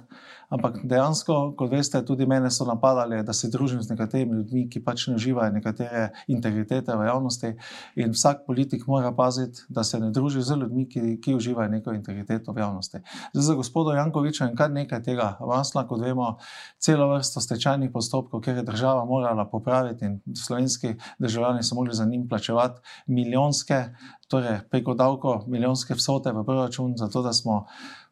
[0.49, 4.81] Ampak dejansko, kot veste, tudi mene so napadali, da se družim z nekaterimi ljudmi, ki
[4.83, 7.51] pač ne uživajo nekatere integritete v javnosti.
[7.99, 11.93] In vsak politik mora paziti, da se ne druži z ljudmi, ki, ki uživajo neko
[11.93, 13.03] integriteto v javnosti.
[13.33, 16.31] Zdaj, za gospoda Jankoviča in kar nekaj tega, vasla, kot vemo,
[16.79, 22.05] celo vrsto stečajnih postopkov, ker je država morala popraviti in slovenski državljani so mogli za
[22.05, 23.83] njim plačevati milijonske,
[24.27, 27.65] torej preko davko, milijonske vsote v proračun, zato da smo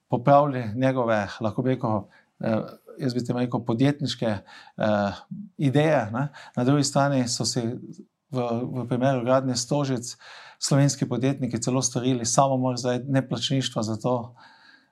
[0.10, 2.02] popravili njegove, lahko bi rekel,
[2.40, 2.62] eh,
[3.00, 5.12] jaz bi tem rekel, podjetniške eh,
[5.58, 6.10] ideje.
[6.12, 6.28] Ne?
[6.56, 7.62] Na drugi strani so si
[8.32, 10.16] v, v primeru gradnje stožic
[10.60, 14.36] slovenski podjetniki celo storili samomor za neplačništvo za to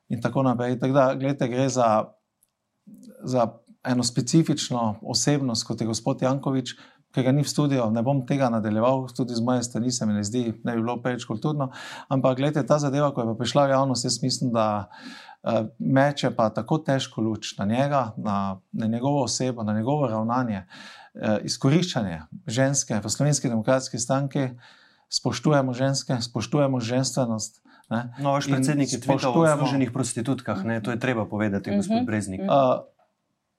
[0.08, 0.78] in tako naprej.
[0.78, 2.04] Tako da, gledajte, gre za,
[3.22, 3.48] za
[3.84, 6.74] eno specifično osebnost, kot je gospod Jankovič,
[7.16, 10.12] ki ga ni v studiu, ne bom tega nadaljeval, tudi z moje strani se mi
[10.12, 11.70] ne zdi, da bi bilo preveč kulturno.
[12.12, 16.50] Ampak, gledajte, ta zadeva, ko je prišla v javnost, jaz mislim, da uh, meče pa
[16.52, 23.00] tako težko luč na njega, na, na njegovo osebo, na njegovo ravnanje, uh, izkoriščanje ženske
[23.00, 24.50] v slovenski demokratski stranki.
[25.08, 27.62] Spoštujemo ženske, spoštujemo ženstvenost.
[28.18, 30.80] No, vaš predsednik je povedal o služenih prostitutkah, ne?
[30.82, 32.02] to je treba povedati, gospod uh mhm.
[32.02, 32.06] -huh.
[32.06, 32.40] Breznik.
[32.42, 32.82] Uh,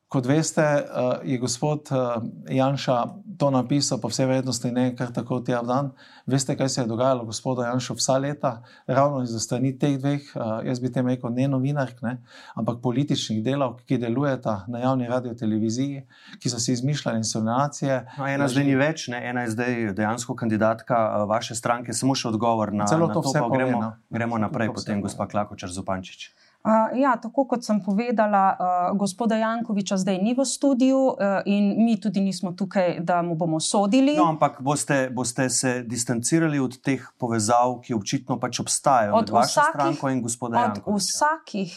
[0.07, 3.03] Kot veste, eh, je gospod eh, Janša
[3.37, 5.91] to napisal, po vsej verjetnosti ne kar tako ti dan.
[6.25, 10.39] Veste, kaj se je dogajalo, gospod Janša, vsa leta, ravno iz strani teh dveh, eh,
[10.69, 12.21] jaz bi tem rekel, ne novinark, ne,
[12.55, 16.05] ampak političnih delov, ki delujeta na javni radio televiziji,
[16.39, 18.05] ki so si izmišljali insinuacije.
[18.17, 22.31] No, ena zdaj ni več, ne, ena je zdaj dejansko kandidatka vaše stranke, samo še
[22.31, 23.43] odgovor na, na to, to vse.
[23.51, 23.93] Gremo, no.
[24.09, 26.31] gremo naprej, potem gospod Klakočar Zupančič.
[26.67, 31.85] Uh, ja, tako kot sem povedala, uh, gospoda Jankoviča zdaj ni v studiu uh, in
[31.85, 34.17] mi tudi nismo tukaj, da mu bomo sodili.
[34.17, 39.33] No, ampak boste, boste se distancirali od teh povezav, ki očitno pač obstajajo od med
[39.39, 40.91] vašo stranko in gospoda Jankoviča.
[40.91, 41.71] Od vsakih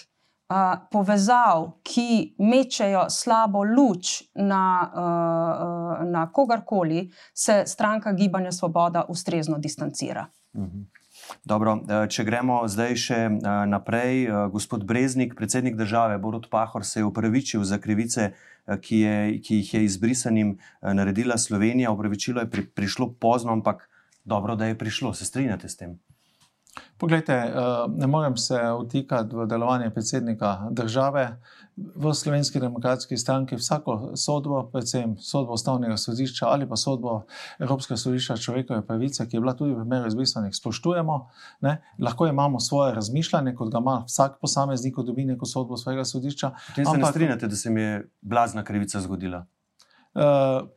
[0.50, 9.58] uh, povezav, ki mečejo slabo luč na, uh, na kogarkoli, se stranka Gibanja Svoboda ustrezno
[9.58, 10.26] distancira.
[10.52, 10.78] Uh mhm.
[10.78, 10.99] -huh.
[11.44, 16.84] Dobro, eh, če gremo zdaj še eh, naprej, eh, gospod Breznik, predsednik države Borod Pahor
[16.84, 18.32] se je upravičil za krivice,
[18.70, 20.50] ki, je, ki jih je izbrisanim
[20.82, 21.90] naredila Slovenija.
[21.90, 23.88] Upravičilo je pri, prišlo pozno, ampak
[24.24, 25.10] dobro, da je prišlo.
[25.14, 25.96] Se strinjate s tem?
[27.00, 27.34] Poglejte,
[27.96, 31.24] ne morem se vtikati v delovanje predsednika države
[31.94, 37.22] v slovenski demokratski stranki vsako sodbo, predvsem sodbo ustavnega sodišča ali pa sodbo
[37.58, 41.18] Evropskega sodišča človekove pravice, ki je bila tudi v primeru izbrisanih, spoštujemo.
[41.60, 41.76] Ne?
[41.98, 46.52] Lahko imamo svoje razmišljanje, kot ga ima vsak posameznik, ko dobi neko sodbo svojega sodišča.
[46.68, 49.46] Potem se ampak, ne strinjate, da se mi je blazna krivica zgodila?
[50.14, 50.68] Uh,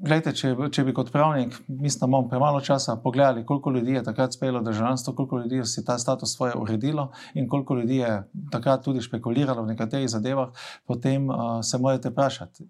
[0.00, 4.02] Glejte, če, če bi kot pravnik, mislim, da imamo premalo časa, pogledali, koliko ljudi je
[4.06, 8.14] takrat sprejelo državljanstvo, koliko ljudi je ta status svoje uredilo in koliko ljudi je
[8.52, 10.54] takrat tudi špekuliralo v nekaterih zadevah,
[10.88, 12.64] potem uh, se morate vprašati.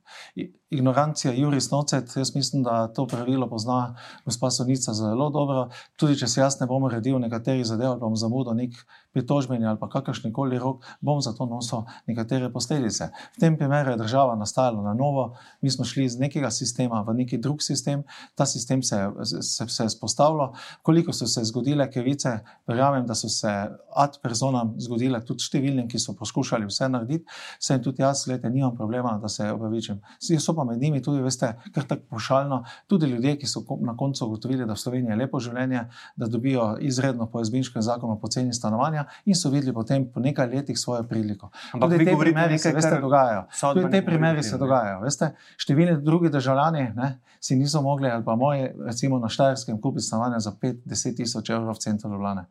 [0.71, 5.69] Ignorancija, juris nocet, jaz mislim, da to pravilo pozna gospa Sonica zelo dobro.
[5.97, 8.75] Tudi če se jaz ne bom uredil nekaterih zadev, bom zamudil nek
[9.13, 13.11] pritožbeni ali kakršni koli rok, bom zato nosil nekatere posledice.
[13.37, 17.15] V tem primeru je država nastajala na novo, mi smo šli iz nekega sistema v
[17.15, 18.03] neki drug sistem,
[18.35, 19.11] ta sistem se je
[19.43, 20.53] se, se spostavljal.
[20.83, 23.49] Koliko so se zgodile krivice, verjamem, da so se
[23.97, 27.27] ad personam zgodile tudi številnim, ki so poskušali vse narediti,
[27.61, 30.01] se in tudi jaz, gledajte, nimam problema, da se opravičim.
[30.21, 34.27] So pa med njimi tudi, veste, kar tako pošaljno, tudi ljudje, ki so na koncu
[34.27, 35.85] ugotovili, da v Sloveniji je lepo življenje,
[36.17, 40.47] da dobijo izredno po izbinškem zakonu poceni stanovanja stanovanja in so videli potem po nekaj
[40.47, 41.51] letih svojo priliko.
[41.73, 43.47] Ampak tudi te primere se veste, dogajajo.
[43.75, 45.01] Tudi te primere se dogajajo.
[45.03, 50.05] Veste, številni drugi državljani ne, si niso mogli, ali pa moji, recimo na Štajerskem, kupiti
[50.05, 52.47] stanovanja za 5-10 tisoč evrov v centru Ljubljana.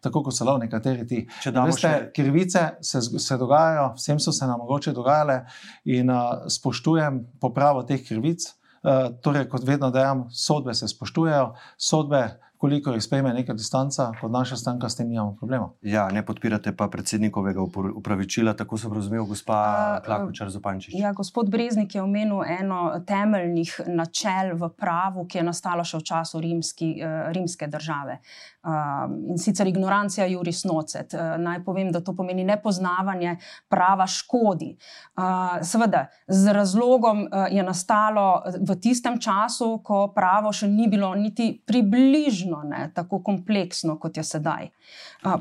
[0.00, 1.26] Tako kot so lahko nekateri ti.
[1.44, 1.94] Veste, še...
[2.14, 5.44] Krivice se, se dogajajo, vsem so se nam mogoče dogajale
[5.84, 8.52] in uh, spoštujem popravo teh krivic.
[8.84, 12.26] Uh, torej, kot vedno dejam, sodbe se spoštujejo, sodbe
[12.64, 15.66] koliko jih sprejme neka distanca, kot naša stranka, s tem nimamo problema.
[15.82, 17.60] Ja, ne podpirate pa predsednikovega
[17.96, 20.94] upravičila, tako sem razumel, gospa Klakočar Zopančič.
[20.96, 26.06] Ja, gospod Breznik je omenil eno temeljnih načel v pravu, ki je nastalo še v
[26.08, 26.88] času rimski,
[27.36, 28.16] rimske države.
[29.28, 31.12] In sicer ignorancija juris nocet.
[31.38, 33.36] Naj povem, da to pomeni nepoznavanje
[33.68, 34.70] prava škodi.
[35.60, 42.53] Seveda, z razlogom je nastalo v tistem času, ko pravo še ni bilo niti približno
[42.62, 44.68] ne, tako kompleksno, kot je sedaj.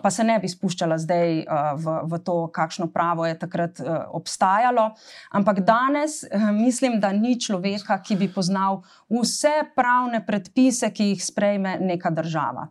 [0.01, 1.45] Pa se ne bi spuščala zdaj
[1.77, 4.89] v, v to, kakšno pravo je takrat obstajalo.
[5.31, 11.77] Ampak danes mislim, da ni človeka, ki bi poznal vse pravne predpise, ki jih sprejme
[11.81, 12.67] neka država.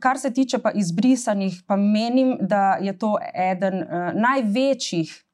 [0.00, 5.24] Kar se tiče pa izbrisanih, pa menim, da je to eden največjih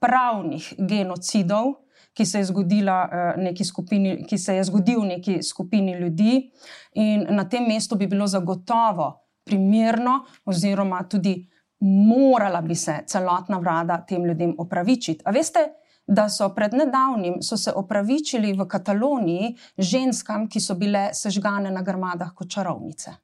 [0.00, 1.74] pravnih genocidov
[2.14, 2.98] ki se je, zgodila,
[3.36, 6.50] uh, skupini, ki se je zgodil neki skupini ljudi,
[6.94, 9.12] in na tem mestu bi bilo zagotovo
[9.44, 11.48] primerno, oziroma tudi
[11.80, 15.22] morala bi se celotna vlada tem ljudem opravičiti.
[15.24, 15.60] A veste,
[16.06, 21.82] da so pred nedavnim so se opravičili v Kataloniji ženskam, ki so bile sežgane na
[21.82, 23.14] grmadah kot čarovnice.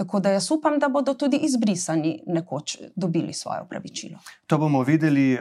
[0.00, 4.18] Tako da jaz upam, da bodo tudi izbrisani nekoč dobili svoje upravičilo.
[4.46, 5.40] To bomo videli uh,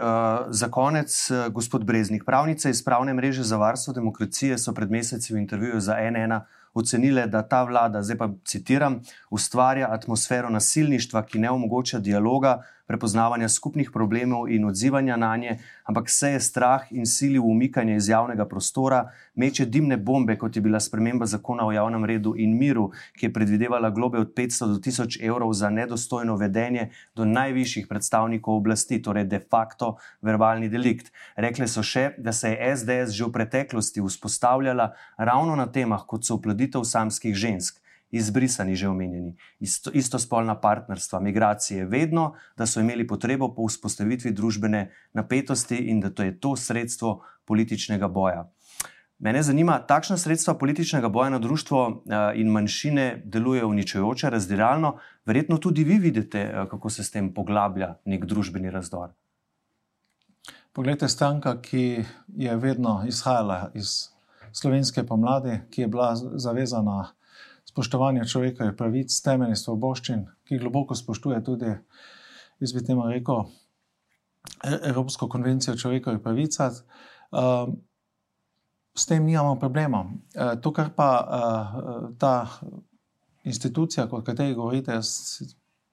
[0.50, 1.32] za konec.
[1.32, 5.80] Uh, gospod Breznik, pravnice iz pravne mreže za varstvo demokracije so pred meseci v intervjuju
[5.80, 6.42] za NN
[6.74, 9.00] ocenile, da ta vlada, zdaj pa citiram,
[9.30, 16.10] ustvarja atmosfero nasilništva, ki ne omogoča dialoga, prepoznavanja skupnih problemov in odzivanja na nje, ampak
[16.10, 19.04] se je strah in sili v umikanje iz javnega prostora,
[19.36, 23.34] meče dimne bombe, kot je bila sprememba zakona o javnem redu in miru, ki je
[23.34, 29.28] predvidevala globe od 500 do 1000 evrov za nedostojno vedenje do najvišjih predstavnikov oblasti, torej
[29.30, 31.12] de facto verbalni delikt.
[31.38, 36.26] Rekle so še, da se je SDS že v preteklosti vzpostavljala ravno na temah, kot
[36.26, 37.78] so uploditev samskih žensk
[38.12, 44.90] izbrisani, že omenjeni, isto, istospolna partnerstva, migracije, vedno, da so imeli potrebo po vzpostavitvi družbene
[45.14, 48.50] napetosti in da to je to sredstvo političnega boja.
[49.20, 52.04] Mene zanima, takšna sredstva političnega boja na društvo
[52.36, 54.94] in manjšine delujejo uničujoče, razdiralno.
[55.26, 59.10] Verjetno tudi vi vidite, kako se s tem poglablja nek družbeni razdor.
[60.72, 64.08] Poglejte, stranka, ki je vedno izhajala iz
[64.52, 67.10] slovenske pomladi, ki je bila zavezana
[67.70, 71.74] spoštovanje človekovih pravic, temeljnih svoboščin, ki globoko spoštuje tudi,
[72.60, 73.46] jaz bi temu rekel,
[74.64, 76.82] e-, Evropsko konvencijo o človekovih pravicah.
[77.32, 77.78] Ehm,
[78.98, 80.04] s tem nimamo problema.
[80.34, 81.42] E, to, kar pa e,
[82.20, 82.34] ta
[83.48, 85.00] institucija, o kateri govorite,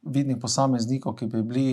[0.07, 1.69] vidim posameznikov, ki bi bili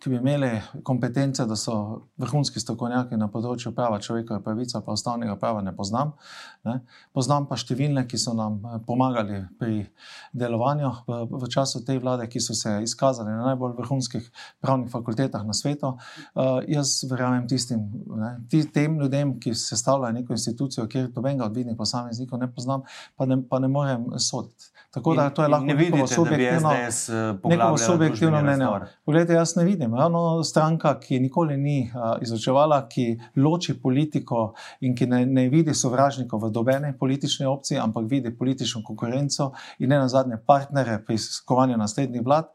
[0.00, 0.50] ki bi imeli
[0.84, 1.74] kompetence, da so
[2.20, 6.12] vrhunski strokovnjaki na področju prava človekove pravice, pa ustavnega prava ne poznam.
[6.66, 6.78] Ne.
[7.16, 9.80] Poznam pa številne, ki so nam eh, pomagali pri
[10.32, 14.30] delovanju v, v času te vlade, ki so se izkazali na najbolj vrhunskih
[14.62, 15.94] pravnih fakultetah na svetu.
[16.34, 17.86] Uh, jaz verjamem tistim,
[18.18, 18.34] ne,
[18.74, 22.84] tem ljudem, ki se stavljajo neko institucijo, kjer dobenega od vidnih posameznikov ne poznam,
[23.16, 24.70] pa ne, pa ne morem soditi.
[24.90, 26.72] Tako da to je lahko neko subjektivno,
[27.44, 28.66] neko subjektivno mnenje.
[29.04, 29.94] Poglejte, jaz ne vidim.
[29.94, 35.74] Ravno stranka, ki nikoli ni uh, izočevala, ki loči politiko in ki ne, ne vidi
[35.74, 41.18] sovražnikov v dobene politične opcije, ampak vidi politično konkurenco in ne na zadnje partnere pri
[41.18, 42.48] skovanju naslednjih vlad.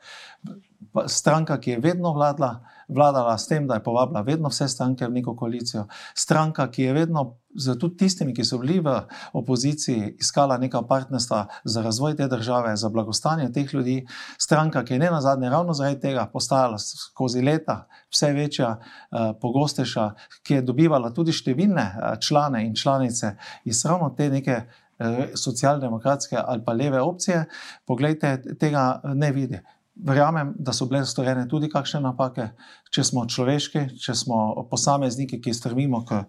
[1.05, 5.13] Stranka, ki je vedno vladla, vladala s tem, da je povabila vedno vse stranke v
[5.21, 5.86] neko koalicijo.
[6.15, 8.95] Stranka, ki je vedno z tudi tistimi, ki so bili v
[9.34, 14.06] opoziciji, iskala neka partnerstva za razvoj te države, za blagostanje teh ljudi.
[14.38, 19.34] Stranka, ki je ne na zadnje ravno zaradi tega postajala skozi leta vse večja, uh,
[19.41, 20.10] pogostejša,
[20.43, 23.36] ki je dobivala tudi številne uh, člane in članice
[23.66, 24.64] iz ravno te neke.
[24.99, 27.45] Eh, socialdemokratske ali pa leve opcije,
[27.86, 29.60] poglejte, tega ne vidi.
[29.95, 32.47] Verjamem, da so bile storjene tudi kakšne napake,
[32.93, 36.24] če smo človeški, če smo posamezniki, ki strmimo k,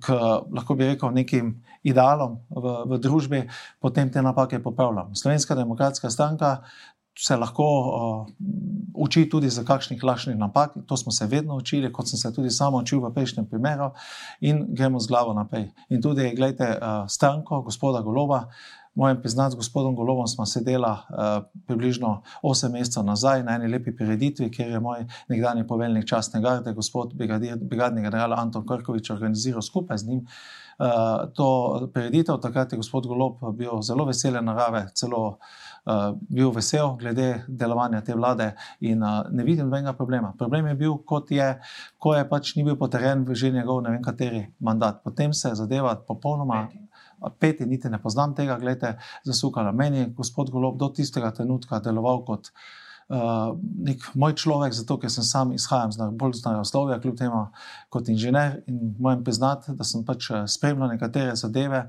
[0.00, 0.16] k
[0.54, 1.54] lahko bi rekel, nekim
[1.84, 3.44] idealom v, v družbi,
[3.80, 5.14] potem te napake popravljamo.
[5.14, 6.56] Slovenska demokratska stranka
[7.18, 8.26] se lahko uh,
[8.94, 12.50] uči tudi za kakšnih lažnih napak, to smo se vedno učili, kot sem se tudi
[12.50, 13.92] sam učil v prejšnjem primeru,
[14.40, 15.70] in gremo z glavo naprej.
[15.88, 18.48] In tudi, gledajte, uh, stranko gospoda Goloba.
[18.94, 23.96] Mojem priznati, z gospodom Golovom smo sedeli uh, približno 8 mesecev nazaj na eni lepi
[23.96, 27.14] prireditvi, kjer je moj nekdanji poveljnik častne garde, gospod
[27.60, 30.26] brigadni general Anton Krkovič, organiziral skupaj z njim
[30.78, 30.86] uh,
[31.34, 32.36] to prireditev.
[32.36, 38.14] Takrat je gospod Golob bil zelo veselen narave, celo uh, bil vesel glede delovanja te
[38.14, 40.32] vlade in uh, ne vidim nobenega problema.
[40.38, 41.60] Problem je bil, kot je,
[41.98, 45.02] ko je pač ni bil potrjen že njegov ne vem kateri mandat.
[45.04, 46.68] Potem se je zadeva popolnoma.
[46.70, 46.83] Peti
[47.38, 49.72] peti, niti ne poznam tega, gledajte, zasukala.
[49.72, 53.52] Meni gospod Golob do tistega trenutka deloval kot uh,
[53.84, 57.42] nek moj človek, zato ker sem sam izhajam z bolj znanega slovja, kljub temu
[57.92, 61.86] kot inženir in mojem priznati, da sem pač eh, spremljal nekatere zadeve,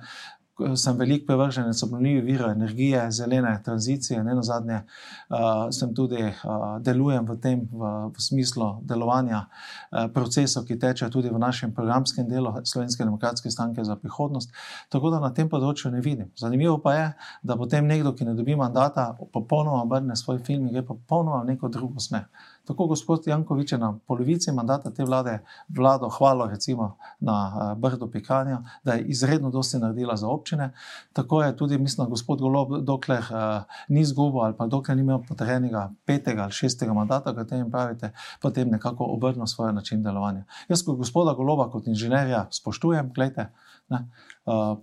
[0.75, 4.81] sem velik prevrženec obnovljivih virov energije, zelene tranzicije, ne na zadnje,
[5.29, 5.37] uh,
[5.71, 11.29] sem tudi uh, delujem v tem, v, v smislu delovanja uh, procesov, ki tečejo tudi
[11.29, 14.51] v našem programskem delu Slovenske demokratske stranke za prihodnost.
[14.89, 16.31] Tako da na tem področju ne vidim.
[16.39, 17.07] Zanimivo pa je,
[17.43, 21.51] da potem nekdo, ki ne dobi mandata, popolnoma obrne svoj film in gre popolnoma v
[21.53, 22.29] neko drugo smer.
[22.65, 25.39] Tako gospod Jankovič je na polovici mandata te vlade
[25.69, 30.71] vlado hvalo recimo na uh, Brdo Pikanja, da je izredno dosti naredila za občine.
[31.13, 35.19] Tako je tudi, mislim, gospod Golob, dokler uh, ni izgubil ali pa dokler ni imel
[35.27, 38.11] potrjenega petega ali šestega mandata, kot jim pravite,
[38.41, 40.43] potem nekako obrnil svoj način delovanja.
[40.69, 43.49] Jaz kot gospoda Goloba, kot inženirja, spoštujem, gledajte.
[43.89, 44.77] Uh,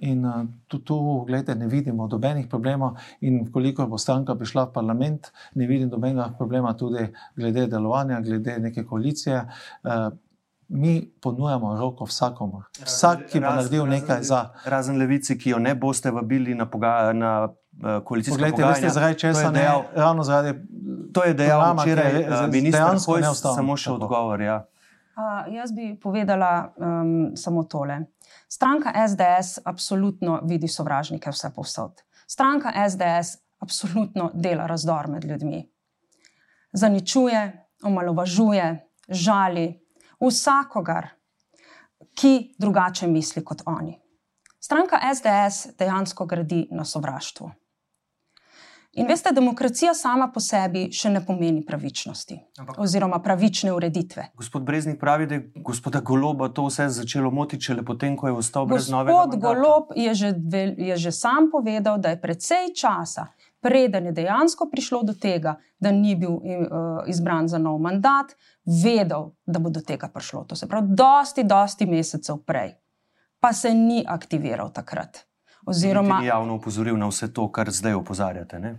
[0.00, 4.72] In uh, tudi tu, gledajte, ne vidimo dobenih problemov, in koliko bo stranka prišla v
[4.72, 9.44] parlament, ne vidim dobenega problema, tudi glede delovanja, glede neke koalicije.
[9.82, 10.08] Uh,
[10.68, 12.62] mi ponujamo roko vsakomor.
[12.84, 14.42] Vsak, ki bo naredil nekaj za.
[14.64, 16.68] Razen levici, ki jo ne boste vabili na,
[17.12, 19.60] na uh, koalicijsko Poglejte, veste, zaradi česa ne?
[19.60, 20.58] Dejal, ravno zaradi.
[21.12, 24.40] To je dejal včeraj minister Hojs, samo še odgovor.
[24.40, 24.64] Ja.
[25.16, 28.04] Uh, jaz bi povedala um, samo tole.
[28.48, 32.02] Stranka SDS absolutno vidi sovražnike vse povsod.
[32.26, 35.72] Stranka SDS absolutno dela razdor med ljudmi.
[36.72, 39.80] Zaničuje, omalovažuje, žali
[40.20, 41.08] vsakogar,
[42.14, 44.00] ki drugače misli kot oni.
[44.60, 47.50] Stranka SDS dejansko gradi na sovraštvu.
[48.98, 54.24] In veste, demokracija sama po sebi še ne pomeni pravičnosti Ampak, oziroma pravične ureditve.
[54.38, 58.38] Gospod Breznik pravi, da je gospoda Goloba to vse začelo motiti, šele potem, ko je
[58.40, 59.12] ostal brez nove.
[59.12, 60.32] Gospod Golob je že,
[60.76, 63.28] je že sam povedal, da je precej časa,
[63.60, 66.42] preden je dejansko prišlo do tega, da ni bil uh,
[67.06, 68.34] izbran za nov mandat,
[68.66, 70.44] vedel, da bo do tega prišlo.
[70.50, 72.74] To se pravi, dosti, dosti mesecev prej,
[73.40, 75.28] pa se ni aktiviral takrat.
[75.68, 78.58] Oziroma, ni javno upozoril na vse to, kar zdaj opozarjate.
[78.58, 78.78] Ne?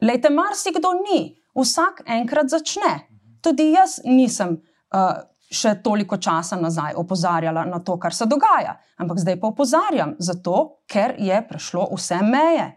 [0.00, 3.08] Lejte, marsikdo ni, vsak enkrat začne.
[3.42, 9.20] Tudi jaz nisem uh, še toliko časa nazaj opozarjala na to, kar se dogaja, ampak
[9.22, 12.68] zdaj pa opozarjam, zato ker je prešlo vse meje.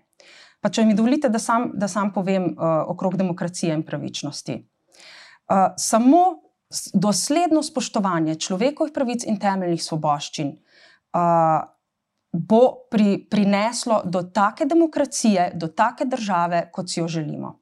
[0.61, 4.57] Pa če mi dovolite, da sam, da sam povem uh, okrog demokracije in pravičnosti.
[5.51, 6.21] Uh, samo
[6.93, 11.65] dosledno spoštovanje človekovih pravic in temeljnih svoboščin uh,
[12.31, 17.59] bo pri, prineslo do take demokracije, do take države, kot si jo želimo.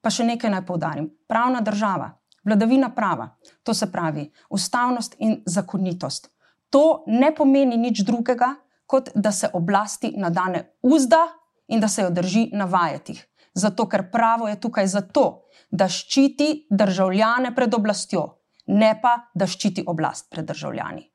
[0.00, 1.08] Pa še nekaj naj povdarim.
[1.28, 2.10] Pravna država,
[2.44, 3.30] vladavina prava,
[3.62, 6.28] to se pravi ustavnost in zakonitost.
[6.70, 8.54] To ne pomeni nič drugega,
[8.86, 11.22] kot da se oblasti nadane uzda
[11.68, 13.24] in da se jo drži na vajetih.
[13.54, 18.26] Zato, ker pravo je tukaj zato, da ščiti državljane pred oblastjo,
[18.66, 21.06] ne pa da ščiti oblast pred državljani.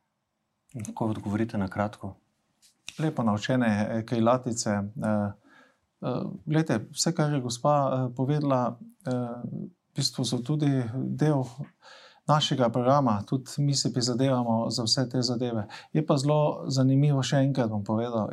[0.85, 2.15] Kako odgovorite na kratko?
[2.99, 4.69] Lepo naučene eh, krilatice.
[4.69, 5.31] Eh,
[6.01, 11.43] eh, glede, vse, kar je gospa povedala, v bistvu so tudi del
[12.27, 15.67] našega programa, tudi mi se prizadevamo za vse te zadeve.
[15.93, 18.29] Je pa zelo zanimivo, še enkrat bom povedal.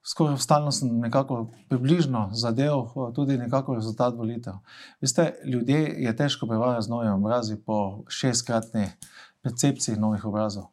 [0.00, 4.62] Skoraj stalno sem nekako približno zadev, tudi nekako rezultat volitev.
[5.00, 8.86] Veste, ljudje je težko prevajati z novimi obrazi po šestkratni
[9.42, 10.70] percepciji novih obrazov.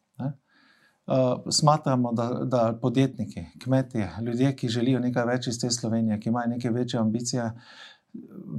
[1.08, 6.28] Uh, smatramo, da, da podjetniki, kmetje, ljudje, ki želijo nekaj več iz te Slovenije, ki
[6.28, 7.46] imajo neke večje ambicije,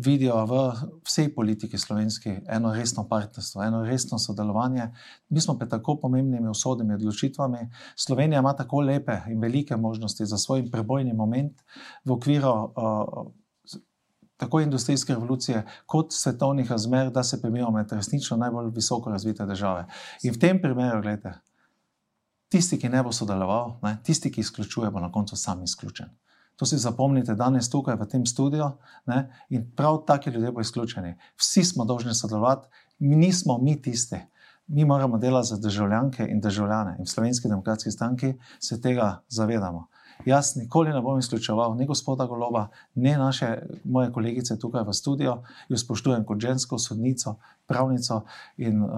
[0.05, 0.61] vidijo v
[1.05, 4.87] vsej politiki slovenski eno resno partnerstvo, eno resno sodelovanje.
[5.29, 7.67] Mi smo pred tako pomembnimi usodnimi odločitvami.
[7.95, 11.61] Slovenija ima tako lepe in velike možnosti za svoj prebojni moment
[12.05, 12.53] v okviru.
[12.75, 13.27] Uh,
[14.39, 19.83] Tako industrijske revolucije, kot svetovnih razmer, da se premijo med resnično najbolj visoko razvite države.
[20.23, 21.33] In v tem primeru, gledajte,
[22.49, 26.09] Tisti, ki ne bo sodeloval, ne, tisti, ki izključuje, bo na koncu sam izključen.
[26.59, 28.65] To si zapomnite danes tukaj v tem studiu
[29.07, 29.19] ne,
[29.49, 31.13] in prav taki ljudje bodo izključeni.
[31.39, 32.67] Vsi smo dolžni sodelovati,
[32.99, 34.19] mi nismo mi tisti.
[34.67, 39.87] Mi moramo delati za državljanke in državljane in v slovenski demokratski stranki se tega zavedamo.
[40.25, 45.33] Jaz nikoli ne bom izključeval ne gospoda Goloba, ne naše moje kolegice tukaj v studiu,
[45.69, 47.35] jo spoštujem kot žensko sodnico,
[47.67, 48.23] pravnico
[48.57, 48.89] in uh,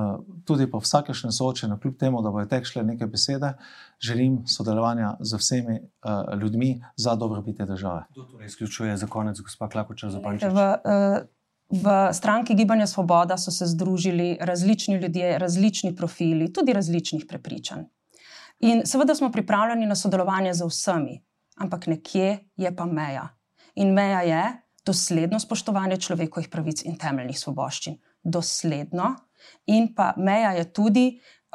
[0.45, 3.53] tudi po vsakešnem soočenju, kljub temu, da bojo tekle neke besede,
[3.99, 8.03] želim sodelovanja z vsemi uh, ljudmi za dobrobit te države.
[8.11, 10.19] Kdo torej izključuje za konec, gospod Klakočar, za?
[10.19, 11.27] V, uh...
[11.71, 17.85] V stranki Gibanja Svoboda so se združili različni ljudje, različni profili, tudi različnih prepričanj.
[18.61, 21.15] In seveda smo pripravljeni na sodelovanje z vsemi,
[21.57, 23.29] ampak nekje je pa meja.
[23.75, 24.43] In meja je
[24.85, 27.97] dosledno spoštovanje človekovih pravic in temeljnih svoboščin.
[28.23, 29.15] Dosledno.
[29.65, 31.05] In pa meja je tudi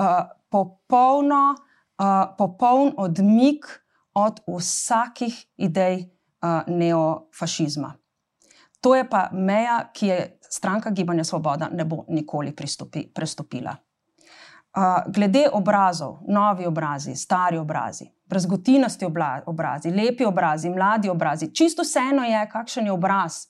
[0.00, 3.66] uh, popolno, uh, popoln odmik
[4.14, 7.94] od vsakih idej uh, neofašizma.
[8.80, 13.76] To je pa meja, ki je stranka Gibanja Svoboda ne bo nikoli pristopi, prestopila.
[15.06, 19.06] Glede obrazov, novi obrazi, stari obrazi, brazgotinasti
[19.46, 23.46] obrazi, lepi obrazi, mladi obrazi, čisto vseeno je, kakšen je obraz.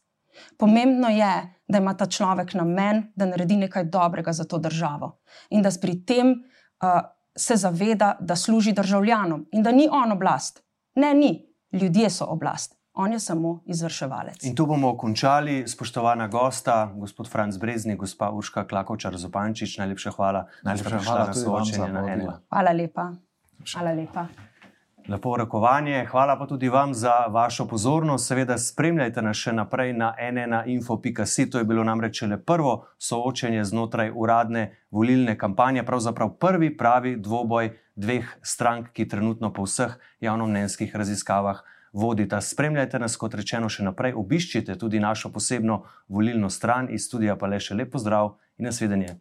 [0.59, 1.33] Pomembno je,
[1.69, 5.19] da ima ta človek namen, da naredi nekaj dobrega za to državo
[5.51, 7.01] in da pri tem uh,
[7.37, 10.63] se zaveda, da služi državljanom in da ni on oblast.
[10.95, 12.77] Ne, ni, ljudje so oblast.
[12.99, 14.45] On je samo izvrševalec.
[14.45, 19.79] In tu bomo končali, spoštovana gosta, gospod Franz Brezni, gospa Urška Klakočar Zopančič.
[19.79, 22.39] Najlepša hvala, najlepša hvala za soočenje na eno.
[22.49, 23.11] Hvala lepa.
[23.73, 24.27] Hvala lepa.
[25.09, 28.27] Lepo rokovanje, hvala pa tudi vam za vašo pozornost.
[28.27, 31.51] Seveda, spremljajte nas še naprej na nnainfo.si.
[31.51, 37.75] To je bilo namreč le prvo soočenje znotraj uradne volilne kampanje, pravzaprav prvi pravi dvoboj
[37.95, 42.41] dveh strank, ki trenutno po vseh javnomnenjskih raziskavah vodita.
[42.41, 45.83] Spremljajte nas, kot rečeno, še naprej, obiščite tudi našo posebno
[46.13, 49.17] volilno stran iz studia, pa le še lepo zdrav in nasvidenje.